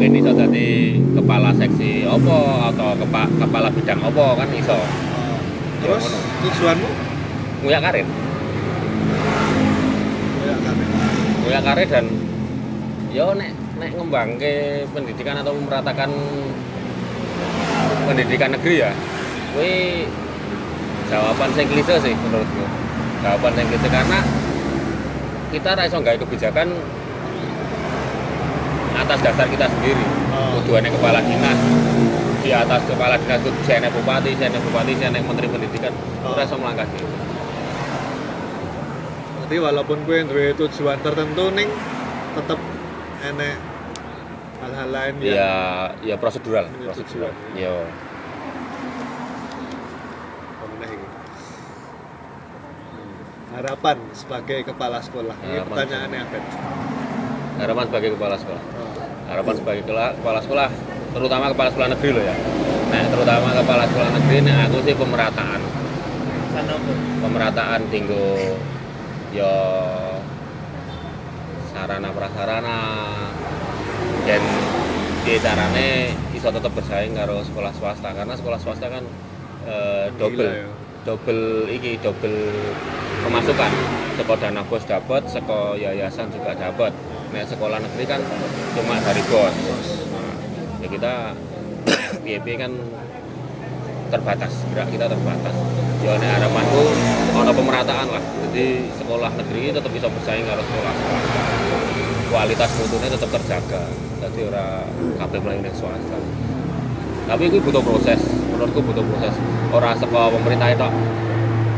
mungkin 0.02 0.18
iso 0.18 0.34
dadi 0.34 0.98
kepala 1.14 1.54
seksi 1.54 2.02
opo 2.10 2.58
atau 2.74 2.90
kepa, 2.98 3.22
kepala 3.38 3.70
bidang 3.70 4.02
opo 4.02 4.34
kan 4.34 4.50
iso. 4.50 4.74
Oh. 4.74 4.86
terus 5.78 6.02
ngono. 6.10 6.18
tujuanmu? 6.42 6.88
Nguyak 7.62 7.82
karir. 7.86 8.06
Ya 10.42 10.54
nguyak 11.46 11.62
karir 11.62 11.86
dan 11.86 12.06
yo 13.14 13.30
nek 13.38 13.54
nek 13.78 13.90
ngembangke 13.94 14.82
pendidikan 14.90 15.38
atau 15.38 15.54
meratakan 15.54 16.10
pendidikan 18.02 18.58
negeri 18.58 18.82
ya 18.82 18.90
kuwi 19.54 20.02
jawaban 21.06 21.54
sing 21.54 21.70
klise 21.70 21.94
sih 22.02 22.14
menurutku. 22.26 22.66
Jawaban 23.22 23.54
sing 23.54 23.70
klise 23.70 23.86
karena 23.86 24.18
kita 25.54 25.78
ra 25.78 25.86
iso 25.86 26.02
gawe 26.02 26.18
kebijakan 26.18 26.74
atas 28.96 29.18
dasar 29.24 29.46
kita 29.48 29.66
sendiri 29.68 30.04
Oh. 30.32 30.56
tujuannya 30.60 30.90
kepala 30.92 31.20
dinas 31.20 31.58
di 32.42 32.50
atas 32.50 32.82
kepala 32.88 33.14
dinas 33.20 33.38
itu 33.44 33.50
saya 33.68 33.88
bupati, 33.92 34.32
saya 34.34 34.48
bupati, 34.50 34.92
saya 34.96 35.10
menteri 35.14 35.46
pendidikan 35.48 35.92
Oh. 36.24 36.36
iso 36.38 36.56
melangkah 36.56 36.86
gitu. 36.92 37.06
Jadi 39.46 39.56
walaupun 39.60 39.98
gue 40.08 40.18
duwe 40.24 40.46
tujuan 40.56 40.96
tertentu 41.04 41.52
ning 41.52 41.68
tetep 42.32 42.56
enek 43.22 43.56
hal-hal 44.64 44.88
lain 44.88 45.14
yang 45.20 45.36
ya 45.36 45.52
ya 46.00 46.14
prosedural 46.16 46.70
prosedural 46.88 47.34
iki? 47.52 47.68
harapan 53.52 53.96
sebagai 54.16 54.64
kepala 54.64 54.98
sekolah. 55.04 55.36
Ini 55.44 55.60
pertanyaannya 55.68 56.18
apa? 56.24 56.38
Harapan 57.62 57.84
sebagai 57.86 58.10
kepala 58.18 58.34
sekolah. 58.34 58.62
Harapan 59.30 59.54
sebagai 59.54 59.82
kepala 59.86 60.40
sekolah 60.42 60.68
terutama 61.12 61.44
kepala 61.54 61.68
sekolah 61.70 61.88
negeri 61.94 62.10
loh 62.18 62.24
ya. 62.26 62.36
Nah 62.90 63.02
terutama 63.08 63.48
kepala 63.54 63.84
sekolah 63.86 64.10
negeri 64.18 64.36
nah 64.42 64.56
aku 64.66 64.76
sih 64.82 64.94
pemerataan. 64.98 65.60
Pemerataan 67.22 67.80
tinggo 67.88 68.58
yo 69.30 69.54
sarana 71.70 72.10
prasarana. 72.10 72.80
Dan 74.22 74.42
di 75.26 75.34
carane 75.38 76.14
iso 76.34 76.50
tetap 76.50 76.70
bersaing 76.74 77.14
karo 77.14 77.42
sekolah 77.42 77.74
swasta 77.74 78.10
karena 78.14 78.34
sekolah 78.38 78.58
swasta 78.58 78.86
kan 78.86 79.02
eh, 79.66 80.06
double 80.14 80.46
Gila 80.46 80.62
ya. 80.62 80.68
double 81.02 81.42
iki 81.70 81.98
double 81.98 82.38
pemasukan. 83.26 83.72
Seko 84.14 84.34
dana 84.38 84.62
bos 84.62 84.84
dapat 84.86 85.26
seko 85.26 85.74
yayasan 85.74 86.30
juga 86.30 86.54
dapat 86.54 86.94
nah 87.32 87.48
sekolah 87.48 87.80
negeri 87.80 88.04
kan 88.04 88.20
cuma 88.76 89.00
dari 89.00 89.22
bos. 89.24 89.56
Nah, 90.12 90.36
ya 90.84 90.88
kita 90.92 91.12
PIP 92.22 92.46
kan 92.60 92.72
terbatas 94.12 94.52
gerak 94.68 94.88
kita 94.92 95.08
terbatas. 95.08 95.56
Ya 96.04 96.12
nek 96.20 96.30
harapanku 96.36 96.82
ono 97.32 97.52
pemerataan 97.56 98.06
lah. 98.12 98.22
Jadi 98.52 98.84
sekolah 99.00 99.32
negeri 99.32 99.72
tetap 99.72 99.88
bisa 99.88 100.12
bersaing 100.12 100.44
karo 100.44 100.60
sekolah. 100.60 100.94
Kualitas 102.28 102.70
mutunya 102.76 103.08
tetap 103.08 103.30
terjaga. 103.40 103.82
Jadi 104.20 104.40
ora 104.52 104.84
kabeh 105.16 105.38
melayu 105.40 105.72
swasta. 105.72 106.18
Tapi 107.32 107.42
itu 107.48 107.58
butuh 107.64 107.80
proses. 107.80 108.20
Menurutku 108.52 108.84
butuh 108.84 109.04
proses. 109.08 109.34
Ora 109.72 109.96
sekolah 109.96 110.28
pemerintah 110.36 110.68
itu 110.68 110.88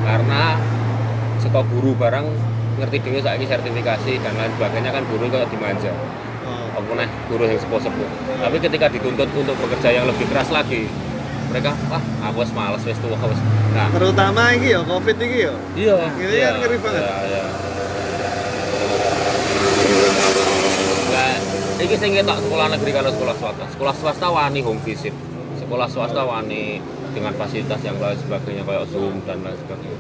karena 0.05 0.59
sekolah 1.39 1.67
guru 1.71 1.95
barang 1.95 2.27
ngerti 2.75 2.97
dhewe 3.01 3.21
saiki 3.21 3.45
sertifikasi 3.45 4.13
dan 4.19 4.33
lain 4.35 4.51
sebagainya 4.53 4.91
kan 4.91 5.03
guru 5.05 5.27
kayak 5.27 5.49
dimanja 5.49 5.93
Oh. 6.45 6.77
apa 6.77 6.93
nih 6.95 7.09
guru 7.25 7.49
yang 7.49 7.57
sepuh-sepuh 7.57 8.05
tapi 8.37 8.57
ketika 8.61 8.85
dituntut 8.87 9.25
untuk 9.33 9.57
bekerja 9.57 9.89
yang 9.91 10.05
lebih 10.05 10.29
keras 10.29 10.53
lagi 10.53 10.85
mereka 11.49 11.73
wah 11.89 11.97
aku 12.23 12.45
wis 12.45 12.53
males 12.53 12.85
wis 12.85 13.01
tua 13.01 13.17
wis 13.17 13.41
nah 13.73 13.89
Terutama 13.89 14.53
iki 14.53 14.69
ya 14.71 14.85
Covid 14.85 15.17
iki 15.17 15.39
ya. 15.41 15.55
iya 15.73 15.97
Ini 16.13 16.37
kan 16.37 16.55
ngeri 16.61 16.77
banget. 16.77 17.01
iya, 17.01 17.17
iya. 17.25 17.45
Nah, 21.07 21.35
iki 21.79 21.95
sing 21.97 22.11
ketok 22.13 22.39
sekolah 22.41 22.67
negeri 22.71 22.91
kalau 22.93 23.11
sekolah 23.11 23.35
swasta. 23.35 23.65
Sekolah 23.71 23.95
swasta 23.95 24.27
wani 24.29 24.61
home 24.61 24.81
visit. 24.81 25.15
Sekolah 25.57 25.87
swasta 25.87 26.23
wani 26.23 26.79
dengan 27.11 27.33
fasilitas 27.35 27.81
yang 27.81 27.97
lain 27.97 28.19
sebagainya 28.19 28.63
kayak 28.63 28.85
Zoom 28.91 29.23
dan 29.25 29.41
lain 29.41 29.57
sebagainya. 29.57 29.99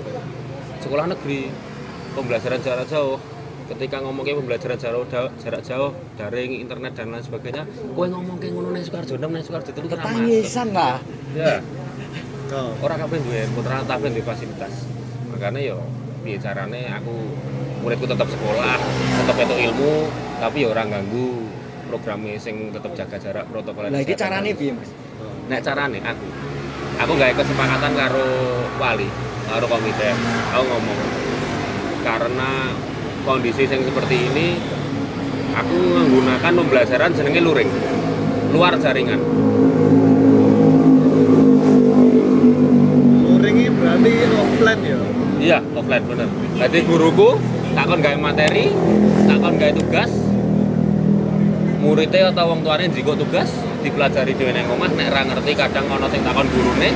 Sekolah 0.79 1.05
negeri 1.09 1.49
pembelajaran 2.15 2.61
jarak 2.61 2.87
jauh 2.87 3.19
ketika 3.65 3.97
ngomongnya 3.99 4.37
pembelajaran 4.37 4.77
jarak 4.77 5.09
jauh, 5.09 5.31
jarak 5.39 5.63
jauh 5.63 5.91
daring 6.15 6.53
internet 6.59 6.93
dan 6.93 7.11
lain 7.11 7.21
sebagainya 7.21 7.65
kowe 7.91 8.07
ngomong 8.07 8.37
kayak 8.37 8.53
ngono 8.53 8.69
ning 8.71 8.83
Sukarjo 8.83 9.17
ning 9.17 9.41
Sukarjo 9.41 9.71
itu 9.71 9.81
kan. 9.83 9.89
Ketangisan 9.95 10.69
lah. 10.71 10.97
ya 11.33 11.59
Oh. 12.47 12.71
orang 12.79 13.01
kabeh 13.01 13.19
duwe 13.19 13.41
putra 13.51 13.83
kabeh 13.83 14.15
duwe 14.15 14.23
fasilitas 14.23 14.87
makanya 15.27 15.59
yo 15.65 15.79
piye 16.23 16.37
carane 16.37 16.87
aku 16.87 17.11
muridku 17.81 18.07
tetap 18.07 18.29
sekolah 18.29 18.79
tetap 19.19 19.37
itu 19.41 19.55
ilmu 19.65 20.07
tapi 20.39 20.63
ya 20.63 20.71
orang 20.71 20.93
ganggu 20.93 21.51
programnya 21.85 22.37
sing 22.37 22.71
tetap 22.71 22.95
jaga 22.95 23.17
jarak 23.19 23.49
protokol 23.49 23.89
Lah 23.89 23.97
iki 23.97 24.13
kesehatan. 24.13 24.45
carane 24.45 24.51
piye, 24.55 24.71
Mas? 24.71 24.87
Oh. 25.19 25.35
nek 25.49 25.61
carane 25.61 25.99
aku 25.99 26.27
aku 26.95 27.11
nggak 27.17 27.31
kesepakatan 27.35 27.93
karo 27.97 28.29
wali 28.77 29.09
karo 29.45 29.65
komite 29.67 30.09
aku 30.47 30.65
ngomong 30.69 30.99
karena 32.05 32.71
kondisi 33.25 33.65
yang 33.65 33.81
seperti 33.81 34.17
ini 34.29 34.61
aku 35.57 35.75
menggunakan 35.75 36.53
pembelajaran 36.53 37.11
jenenge 37.17 37.41
luring 37.41 37.71
luar 38.53 38.77
jaringan 38.77 39.19
Luring 43.25 43.57
ini 43.61 43.71
berarti 43.73 44.13
offline 44.37 44.83
ya. 44.85 44.99
Iya, 45.41 45.59
offline 45.77 46.05
bener. 46.09 46.29
Jadi 46.57 46.79
guruku 46.87 47.37
takon 47.77 48.01
gawe 48.01 48.17
materi, 48.17 48.73
takon 49.29 49.55
gawe 49.61 49.73
tugas. 49.77 50.13
Muridnya 51.85 52.33
atau 52.33 52.49
wong 52.49 52.65
tuane 52.65 52.89
jiko 52.89 53.13
tugas 53.13 53.53
dipelajari 53.85 54.33
dhewe 54.33 54.57
nang 54.57 54.73
omah 54.73 54.89
nek 54.97 55.13
ra 55.13 55.21
ngerti 55.29 55.53
kadang 55.53 55.85
ana 55.93 56.09
sing 56.09 56.25
takon 56.25 56.49
gurune. 56.49 56.91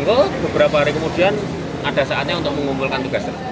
Engko 0.00 0.32
beberapa 0.48 0.80
hari 0.80 0.96
kemudian 0.96 1.36
ada 1.84 2.02
saatnya 2.06 2.40
untuk 2.40 2.56
mengumpulkan 2.56 3.04
tugas 3.04 3.28
tersebut. 3.28 3.51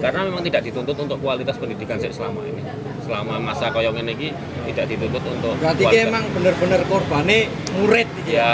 Karena 0.00 0.20
memang 0.24 0.40
tidak 0.40 0.64
dituntut 0.64 0.96
untuk 0.96 1.20
kualitas 1.20 1.60
pendidikan 1.60 2.00
sih 2.00 2.08
selama 2.08 2.40
ini. 2.42 2.64
Selama 3.04 3.36
masa 3.36 3.68
koyo 3.68 3.92
ngene 3.92 4.16
iki 4.16 4.32
tidak 4.72 4.86
dituntut 4.88 5.20
untuk 5.22 5.54
Berarti 5.60 5.82
ki 5.84 5.98
emang 6.08 6.24
bener-bener 6.32 6.80
korbane 6.88 7.38
murid 7.76 8.08
iki 8.24 8.32
ya 8.34 8.52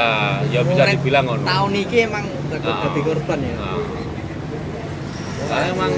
ya 0.51 0.61
bisa 0.61 0.83
Murid 0.83 0.95
dibilang 0.99 1.25
ngono. 1.25 1.45
Tahun 1.47 1.73
iki 1.77 1.97
emang 2.03 2.25
Ah. 2.47 2.83
dadi 2.83 3.01
korban 3.01 3.39
ya. 3.39 3.55
Nah. 3.55 3.79
Karena 5.47 5.67
emang 5.71 5.93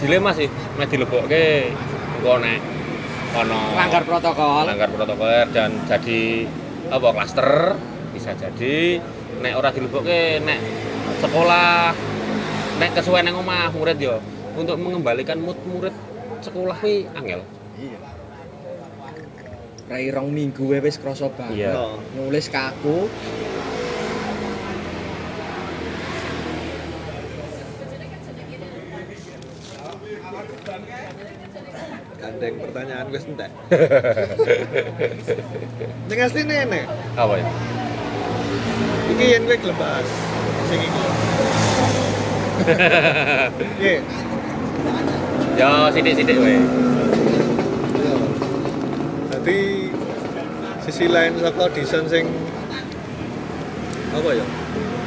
dilema 0.00 0.30
sih, 0.32 0.48
mek 0.74 0.88
dilebokke 0.88 1.70
engko 2.18 2.34
nek 2.40 2.58
ono 3.30 3.60
Langgar 3.78 4.02
protokol. 4.02 4.64
langgar 4.66 4.88
protokol 4.90 5.30
dan 5.54 5.70
jadi 5.86 6.20
apa 6.90 7.08
klaster 7.14 7.78
bisa 8.10 8.34
jadi 8.34 8.98
nek 9.38 9.54
ora 9.54 9.70
dilebokke 9.70 10.42
nek 10.42 10.58
sekolah 11.20 11.94
nek 12.80 12.90
kesuwen 12.90 13.22
nang 13.22 13.38
omah 13.38 13.70
murid 13.70 13.98
yo 14.00 14.18
untuk 14.56 14.76
mengembalikan 14.78 15.38
mood 15.38 15.58
murid 15.66 15.94
sekolah 16.40 16.76
kuwi 16.78 17.06
angel. 17.14 17.42
Iya. 17.78 17.98
Rai 19.90 20.06
rong 20.14 20.30
minggu 20.30 20.70
wae 20.70 20.78
wis 20.78 21.02
krasa 21.02 21.26
banget. 21.34 21.70
Iya. 21.70 21.98
Nulis 22.14 22.46
kaku. 22.46 23.10
Gandeng 32.20 32.54
pertanyaan 32.60 33.06
gue 33.08 33.20
entek. 33.20 33.50
Ning 36.08 36.20
asline 36.20 36.56
nek 36.68 36.84
Apa 37.16 37.34
ya? 37.40 37.46
iki 39.10 39.34
yen 39.34 39.42
gue 39.42 39.58
glebas 39.58 40.06
sing 40.70 40.80
iki. 40.80 41.02
Iya. 43.80 44.04
Yo 45.60 45.92
sithik-sithik 45.92 46.40
wae. 46.40 46.56
Jadi 49.28 49.92
sisi 50.80 51.04
lain 51.04 51.36
saka 51.36 51.68
desain 51.76 52.08
sing 52.08 52.24
apa 54.16 54.28
ya? 54.40 54.46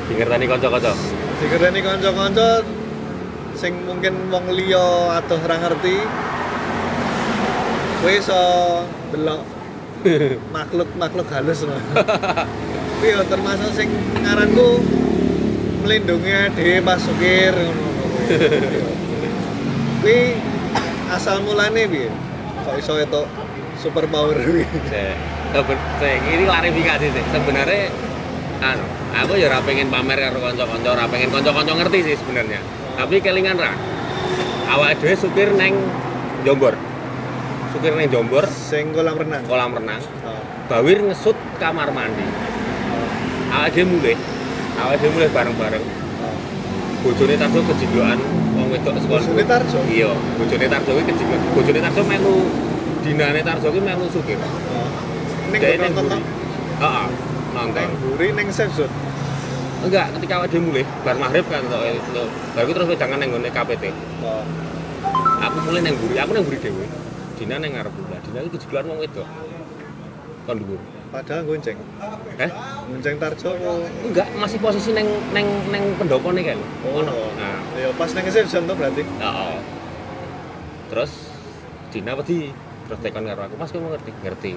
Dingerteni 0.06 0.46
kanca-kanca. 0.46 0.94
Dikereni 1.42 1.82
kanca-kanca 1.82 2.62
sing 3.58 3.82
mungkin 3.90 4.30
wong 4.30 4.54
liya 4.54 5.18
atau 5.26 5.42
ora 5.42 5.58
ngerti 5.58 5.98
kowe 8.06 8.14
iso 8.14 8.42
delok 9.10 9.42
makhluk-makhluk 10.54 11.34
halus 11.34 11.66
no. 11.66 11.82
Kuwi 13.02 13.10
ya 13.10 13.26
termasuk 13.26 13.74
sing 13.74 13.90
ngaranku 14.22 14.86
melindungi 15.82 16.54
dhewe 16.54 16.78
pas 16.86 17.02
sukir 17.02 17.58
ngono. 17.58 17.90
Kuwi 20.04 20.36
asal 21.08 21.40
mulane 21.48 21.88
piye? 21.88 22.12
Kok 22.68 22.76
iso 22.76 23.00
etok 23.00 23.24
super 23.80 24.04
power 24.12 24.36
kuwi? 24.36 24.68
Sek, 24.92 26.20
ini 26.28 26.44
klarifikasi 26.44 27.08
sih. 27.08 27.24
Sebenarnya 27.32 27.88
anu, 28.60 28.84
aku 29.16 29.40
ya 29.40 29.48
ora 29.48 29.64
pengen 29.64 29.88
pamer 29.88 30.20
karo 30.20 30.44
kanca-kanca, 30.44 30.90
ora 30.92 31.06
pengen 31.08 31.32
kanca-kanca 31.32 31.72
ngerti 31.80 32.00
sih 32.04 32.16
sebenarnya. 32.20 32.60
Tapi 33.00 33.24
kelingan 33.24 33.56
ra. 33.56 33.72
Awak 34.76 35.00
dhewe 35.00 35.16
supir 35.16 35.56
neng 35.56 35.72
Jombor. 36.44 36.76
Supir 37.72 37.96
neng 37.96 38.12
Jombor, 38.12 38.44
Sing 38.52 38.92
kolam 38.92 39.16
renang. 39.16 39.48
kolam 39.48 39.72
renang, 39.72 40.04
Oh. 40.28 40.36
bawir 40.68 41.00
ngesut 41.00 41.40
kamar 41.64 41.96
mandi. 41.96 42.28
Awak 43.56 43.72
dhewe 43.72 43.88
mulih. 43.88 44.18
Awak 44.84 45.00
dhewe 45.00 45.12
mulih 45.16 45.30
bareng-bareng. 45.32 45.86
Oh. 46.20 46.36
Bojone 47.08 47.40
Tarjo 47.40 47.60
kejeblokan 47.72 48.20
wedok 48.74 48.94
sekolah. 48.98 49.22
Bojone 49.22 49.44
Tarjo? 49.46 49.80
Iya, 49.86 50.10
bojone 50.42 50.66
Tarjo 50.66 50.92
kuwi 50.98 51.06
kejeblok. 51.06 51.40
Bojone 51.54 51.80
Tarjo 51.80 52.02
melu 52.10 52.36
dinane 53.06 53.42
Tarjo 53.46 53.68
kuwi 53.70 53.82
melu 53.86 54.06
supir. 54.10 54.40
Oh. 54.42 54.90
Ning 55.54 55.62
ning 55.62 55.80
nonton 55.94 56.04
buri. 56.10 56.22
Heeh, 56.82 57.08
nonton. 57.54 57.86
Neng 57.86 57.92
buri 58.02 58.28
neng 58.34 58.48
safe 58.50 58.74
zone. 58.74 58.94
Enggak, 59.84 60.16
ketika 60.16 60.40
awake 60.40 60.58
mulih 60.64 60.88
bar 61.04 61.16
maghrib 61.20 61.46
kan 61.52 61.62
tok. 61.70 61.82
tok. 62.16 62.28
Bar 62.58 62.62
kuwi 62.66 62.74
terus 62.74 62.88
wedangan 62.90 63.18
nang 63.22 63.30
nggone 63.30 63.50
KPT. 63.54 63.84
Oh. 64.26 64.44
Aku 65.44 65.58
mulai 65.70 65.82
nang 65.86 65.96
buri, 66.00 66.16
aku 66.18 66.32
nang 66.34 66.46
buri 66.48 66.58
dhewe. 66.58 66.86
Dina 67.38 67.60
ngarep 67.60 67.94
lah. 68.10 68.20
Dina 68.26 68.40
iki 68.42 68.58
kejeblokan 68.58 68.90
wong 68.90 69.00
wedok. 69.04 69.28
Kon 70.48 70.58
dhuwur. 70.60 70.82
Padahal 71.14 71.46
gonceng. 71.46 71.78
Eh? 72.42 72.50
Gonceng 72.90 73.16
Tarjo? 73.22 73.54
Enggak, 74.02 74.28
masih 74.34 74.58
posisi 74.58 74.90
neng 74.98 75.06
neng 75.30 75.46
neng 75.70 75.84
pendopone 76.02 76.42
kan. 76.42 76.58
Oh. 76.90 77.06
Nah, 77.38 77.62
Ya 77.78 77.94
pas 77.94 78.10
neng 78.18 78.26
zone 78.26 78.66
tuh 78.66 78.74
berarti. 78.74 79.06
heeh. 79.06 79.56
Terus 80.90 81.12
Dina 81.94 82.18
wedi 82.18 82.50
terus 82.90 83.00
tekan 83.06 83.30
karo 83.30 83.46
aku, 83.46 83.54
"Mas, 83.62 83.70
kowe 83.70 83.78
ngerti?" 83.78 84.10
Ngerti. 84.26 84.52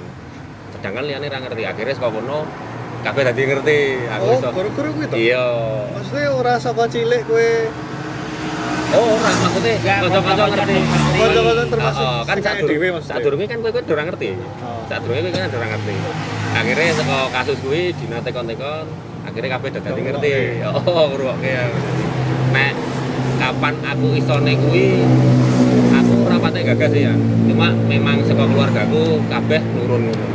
Sedangkan 0.73 1.05
liyane 1.05 1.29
ra 1.29 1.45
ngerti. 1.45 1.63
Akhirnya 1.69 1.93
saka 1.93 2.09
kono 2.09 2.49
kabeh 3.05 3.23
dadi 3.23 3.43
ngerti. 3.45 3.79
Aku 4.09 4.25
Oh, 4.25 4.37
iso. 4.41 4.49
guru-guru 4.57 4.89
kuwi 4.97 5.07
to. 5.13 5.17
Iya. 5.21 5.45
Maksudnya 5.93 6.29
ora 6.33 6.55
saka 6.57 6.89
cilik 6.89 7.21
kowe 7.29 7.49
Oh, 8.95 9.19
ora 9.19 9.31
maksudnya 9.35 9.75
kanca-kanca 9.83 10.45
ngerti. 10.47 10.79
kanca-kanca 11.19 11.65
termasuk 11.67 12.07
Oh, 12.07 12.21
kan 12.23 12.37
sing 12.39 12.45
sak 12.47 12.55
maksudnya. 12.63 13.03
sak 13.03 13.19
durunge 13.25 13.45
kan 13.51 13.59
kowe 13.59 13.71
kowe 13.75 13.83
ora 13.99 14.05
ngerti. 14.07 14.29
Oh. 14.63 14.81
Sak 14.87 14.99
durunge 15.03 15.21
kowe 15.27 15.33
kan 15.35 15.51
ora 15.51 15.67
ngerti. 15.75 15.95
Akhirnya 16.57 16.93
saka 16.95 17.19
kasus 17.35 17.59
kuwi 17.67 17.83
dina 17.99 18.19
tekon-tekon 18.23 18.85
akhirnya 19.27 19.49
kabeh 19.59 19.69
dadi 19.75 20.01
ngerti. 20.07 20.31
Oh, 20.71 21.05
ngrungokke 21.11 21.51
ya. 21.51 21.67
Nek 22.55 22.73
kapan 23.43 23.75
aku 23.83 24.07
isone 24.15 24.53
kuwi 24.55 25.03
aku 25.91 26.13
ora 26.31 26.37
pate 26.39 26.61
gagas 26.63 26.91
sih 26.95 27.03
ya. 27.11 27.15
Cuma 27.51 27.75
memang 27.91 28.23
saka 28.23 28.47
keluargaku 28.47 29.19
kabeh 29.27 29.61
nurun 29.75 30.15
ngono. 30.15 30.27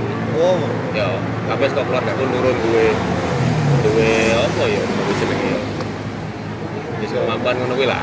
Oh. 0.42 0.60
Ya, 0.92 1.08
kabeh 1.48 1.66
saka 1.72 1.88
keluargaku 1.88 2.24
nurun 2.28 2.56
duwe 2.68 2.88
duwe 3.82 4.12
apa 4.36 4.64
ya 4.68 4.82
kuwi 4.84 5.14
jenenge 5.18 5.48
ya. 5.56 5.60
Wis 7.02 7.12
kemampuan 7.12 7.56
ngono 7.58 7.74
kuwi 7.74 7.88
lah. 7.90 8.02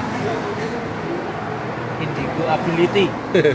Indigo 2.02 2.44
ability. 2.46 3.06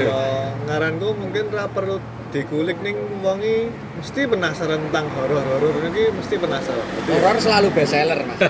Ngaranku 0.67 1.07
mungkin 1.19 1.51
ra 1.51 1.67
perlu 1.67 1.99
dikulik 2.31 2.79
ning 2.81 2.95
wongi 3.21 3.69
mesti 3.99 4.25
penasaran 4.25 4.89
tentang 4.89 5.05
horor-horor 5.13 5.85
iki 5.91 6.09
mesti 6.15 6.35
penasaran. 6.39 6.87
Ya, 7.05 7.13
Horor 7.19 7.37
selalu 7.37 7.67
best 7.75 7.91
seller, 7.93 8.19
Mas. 8.25 8.39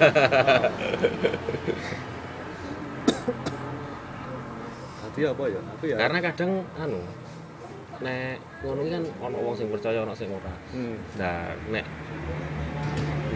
Tadi 5.03 5.21
apa 5.29 5.43
ya? 5.45 5.61
Aku 5.61 5.83
ya. 5.85 5.95
karena 5.99 6.19
kadang 6.23 6.51
anu 6.79 6.99
nek 8.01 8.35
ngono 8.65 8.81
kan 8.89 9.03
ono 9.21 9.37
wong 9.45 9.55
sing 9.55 9.67
percaya 9.69 10.01
ono 10.01 10.11
sing 10.17 10.27
ora 10.33 10.49
Hmm. 10.73 10.97
nah 11.15 11.53
nek 11.69 11.85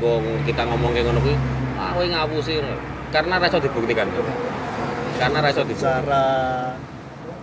wong 0.01 0.23
kita 0.43 0.65
ngomong 0.65 0.91
kayak 0.91 1.05
ngono 1.07 1.21
kuwi 1.21 1.37
ah 1.77 1.93
kowe 1.93 2.05
ngapusi 2.05 2.57
ngono. 2.57 2.96
Karena 3.13 3.33
ra 3.39 3.47
iso 3.47 3.59
dibuktikan 3.63 4.07
karena 5.17 5.37
ra 5.39 5.49
iso 5.49 5.63
dibuktikan 5.63 6.03
Cara 6.03 6.25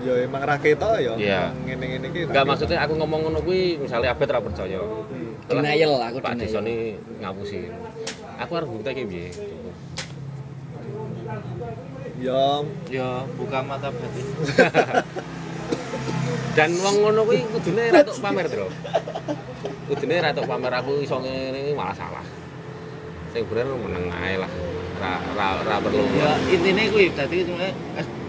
ya 0.05 0.21
emang 0.21 0.45
ra 0.45 0.61
ketok 0.61 1.01
ya. 1.01 1.13
Iya. 1.17 1.43
Ngene-ngene 1.65 2.07
iki. 2.13 2.21
enggak 2.29 2.45
maksudnya 2.45 2.85
aku 2.85 2.93
ngomong 3.01 3.21
ngono 3.25 3.41
kuwi 3.41 3.81
misalnya 3.81 4.13
abet 4.13 4.29
ra 4.29 4.41
percaya 4.45 4.77
Hmm. 4.77 5.33
Denial 5.49 5.97
aku 6.01 6.19
Pak. 6.21 6.37
Desoni 6.41 7.01
ngapusi 7.25 7.73
aku 8.37 8.53
harus 8.57 8.69
bukti 8.69 9.05
piye 9.05 9.29
Ya 12.21 12.63
Ya, 12.89 13.09
buka 13.37 13.61
mata 13.65 13.89
batin. 13.93 14.27
dan 16.57 16.71
wong 16.79 16.97
ngono 17.03 17.21
kuwi 17.27 17.43
kudune 17.51 17.91
ra 17.91 18.01
tok 18.07 18.17
pamer, 18.23 18.47
Bro. 18.47 18.71
Kudune 19.91 20.17
ra 20.23 20.31
tok 20.31 20.47
pamer 20.47 20.73
aku 20.79 21.03
iso 21.03 21.19
ngene 21.21 21.75
malah 21.75 21.97
salah. 21.97 22.25
Sing 23.35 23.43
bener 23.51 23.67
meneng 23.67 24.15
ae 24.15 24.39
lah. 24.39 24.47
Ra 25.03 25.19
ra 25.35 25.47
ra 25.67 25.77
perlu. 25.83 26.07
Ya 26.15 26.39
intine 26.55 26.87
kuwi 26.87 27.11
dadi 27.11 27.43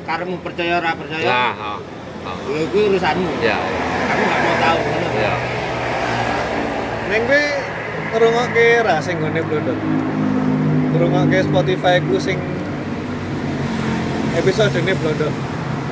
karepmu 0.01 0.41
percaya 0.41 0.81
ora 0.81 0.97
percaya. 0.97 1.25
Lah, 1.29 1.53
oh. 1.77 1.79
Oh. 2.25 2.37
Ya 2.49 2.65
kuwi 2.73 2.89
urusanmu. 2.89 3.31
Ya, 3.37 3.61
Aku 4.09 4.21
nggak 4.25 4.39
mau 4.41 4.55
tahu 4.57 4.79
ngono. 4.81 5.09
ya. 5.21 5.33
Neng 7.05 7.21
kowe 7.29 7.43
ngrungokke 8.17 8.67
ra 8.81 8.97
sing 8.97 9.21
ngene 9.21 9.45
blondot. 9.45 9.77
Ngrungokke 10.97 11.37
Spotify 11.45 12.01
ku 12.01 12.17
sing 12.17 12.41
episode 14.33 14.73
ini 14.73 14.97
blondot. 14.97 15.33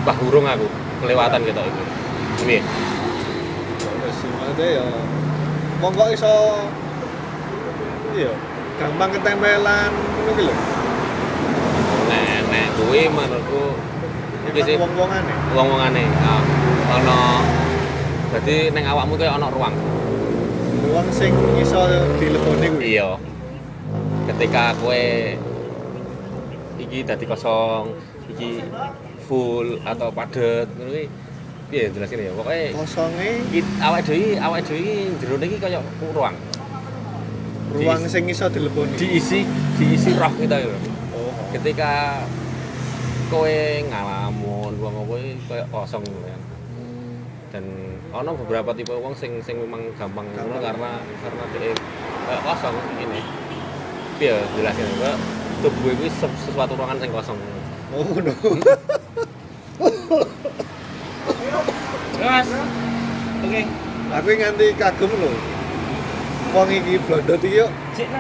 Bah 0.10 0.18
urung 0.26 0.50
aku 0.50 0.66
kelewatan 1.06 1.46
gitu 1.46 1.62
itu. 1.62 1.84
Ini. 2.50 2.58
Wes 4.02 4.18
maksudnya 4.26 4.68
ya 4.82 4.86
monggo 5.78 6.06
iso 6.10 6.34
iya 8.18 8.34
gampang 8.84 9.10
ketempelan 9.16 9.92
ngono 9.96 10.32
ki 10.36 10.44
lho. 10.44 10.56
Nek 12.12 12.40
nek 12.52 12.68
kuwi 12.76 13.02
menurutku 13.08 13.66
iki 14.52 14.60
sih 14.60 14.76
wong-wongane. 14.76 15.34
wong-wongane. 15.56 16.04
Ah, 16.20 16.44
Ono 17.00 17.22
Jadi 18.34 18.74
neng 18.74 18.84
awakmu 18.90 19.14
kayak 19.16 19.38
ono 19.40 19.48
ruang. 19.54 19.74
Wong 20.90 21.08
sing 21.16 21.32
iso 21.62 21.80
dileboni 22.20 22.68
kuwi. 22.76 22.98
Iya. 22.98 23.16
Ketika 24.28 24.74
kue 24.82 25.38
iki 26.82 27.06
dadi 27.08 27.24
kosong, 27.30 27.94
iki 28.36 28.60
full 29.24 29.80
atau 29.88 30.12
padet 30.12 30.68
ngono 30.76 30.92
kuwi 30.92 31.06
piye 31.72 31.88
jelasine 31.94 32.28
ya. 32.28 32.34
Pokoke 32.36 32.62
Kosonge 32.76 33.30
iki 33.48 33.62
awake 33.80 34.04
dhewe 34.12 34.30
awake 34.42 34.66
dhewe 34.68 34.94
jero 35.22 35.36
iki 35.40 35.58
kaya 35.62 35.80
ruang. 36.12 36.36
Ruang 37.74 38.04
sing 38.06 38.30
iso 38.30 38.46
dileboni. 38.50 38.94
Diisi 38.96 39.42
diisi 39.82 40.14
roh 40.14 40.34
kita 40.38 40.62
lho. 40.62 40.78
Oh. 41.18 41.34
Ketika 41.50 42.24
kowe 43.34 43.58
ngalamun 43.90 44.74
wong 44.78 44.96
iki 45.18 45.42
kaya 45.50 45.66
kosong 45.74 46.06
gitu 46.06 46.22
kan. 46.22 46.42
Dan 47.54 47.66
ono 48.14 48.38
beberapa 48.38 48.74
tipe 48.78 48.94
wong 48.94 49.18
sing 49.18 49.42
sing 49.42 49.58
memang 49.58 49.90
gampang 49.98 50.26
ngono 50.38 50.62
karena 50.62 51.02
karena 51.22 51.44
dia 51.54 51.74
kayak 52.30 52.42
kosong 52.46 52.76
ini. 53.02 53.22
piye 54.14 54.38
jelasin 54.54 54.86
kok 55.02 55.18
tubuh 55.66 55.90
itu 55.90 56.06
se- 56.14 56.38
sesuatu 56.46 56.78
ruangan 56.78 57.02
yang 57.02 57.10
kosong 57.18 57.34
Oh 57.94 58.06
no. 58.22 58.34
Mas. 62.22 62.50
Oke. 63.42 63.62
Aku 64.14 64.30
nganti 64.34 64.66
kagum 64.78 65.12
loh. 65.18 65.53
Wong 66.54 66.70
iki 66.70 67.02
blondot 67.02 67.42
iki 67.42 67.66
yo 67.66 67.68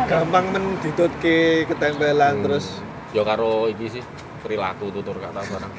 gampang 0.09 0.45
men 0.49 0.65
ditutke 0.81 1.69
ketempelan 1.69 2.41
Hmm. 2.41 2.43
terus 2.49 2.81
ya 3.13 3.21
karo 3.21 3.69
iki 3.69 3.85
sih 3.93 4.03
perilaku 4.41 4.89
tutur 4.89 5.21
kata 5.21 5.37
barang. 5.37 5.73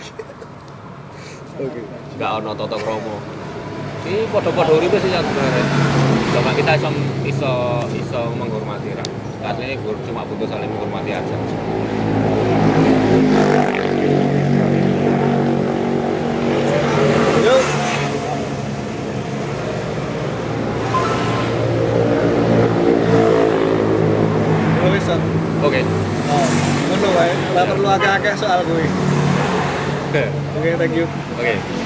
Oke. 1.55 1.81
nggak 2.15 2.31
ono 2.43 2.51
toto 2.55 2.79
kromo 2.79 3.19
ini 4.07 4.27
podo-podo 4.31 4.79
uripe 4.79 4.99
sih 5.03 5.11
yang 5.11 5.25
sebenarnya. 5.25 5.65
Cuma 6.35 6.51
kita 6.55 6.73
iso 6.79 6.91
iso 7.27 7.53
iso 7.91 8.21
menghormati 8.39 8.91
lah 8.95 9.07
aslinya 9.45 9.77
gue 9.77 9.93
cuma 10.09 10.25
butuh 10.25 10.49
saling 10.49 10.71
menghormati 10.73 11.11
aja 11.13 11.37
Oke 25.65 25.81
Oh, 26.25 26.45
ngono 26.89 27.09
wae. 27.17 27.33
Ora 27.53 27.63
perlu 27.69 27.89
akeh-akeh 27.89 28.35
soal 28.37 28.61
kuwi. 28.69 28.85
oke 30.13 30.25
Oke, 30.61 30.71
thank 30.77 30.95
you. 30.97 31.07
oke 31.41 31.84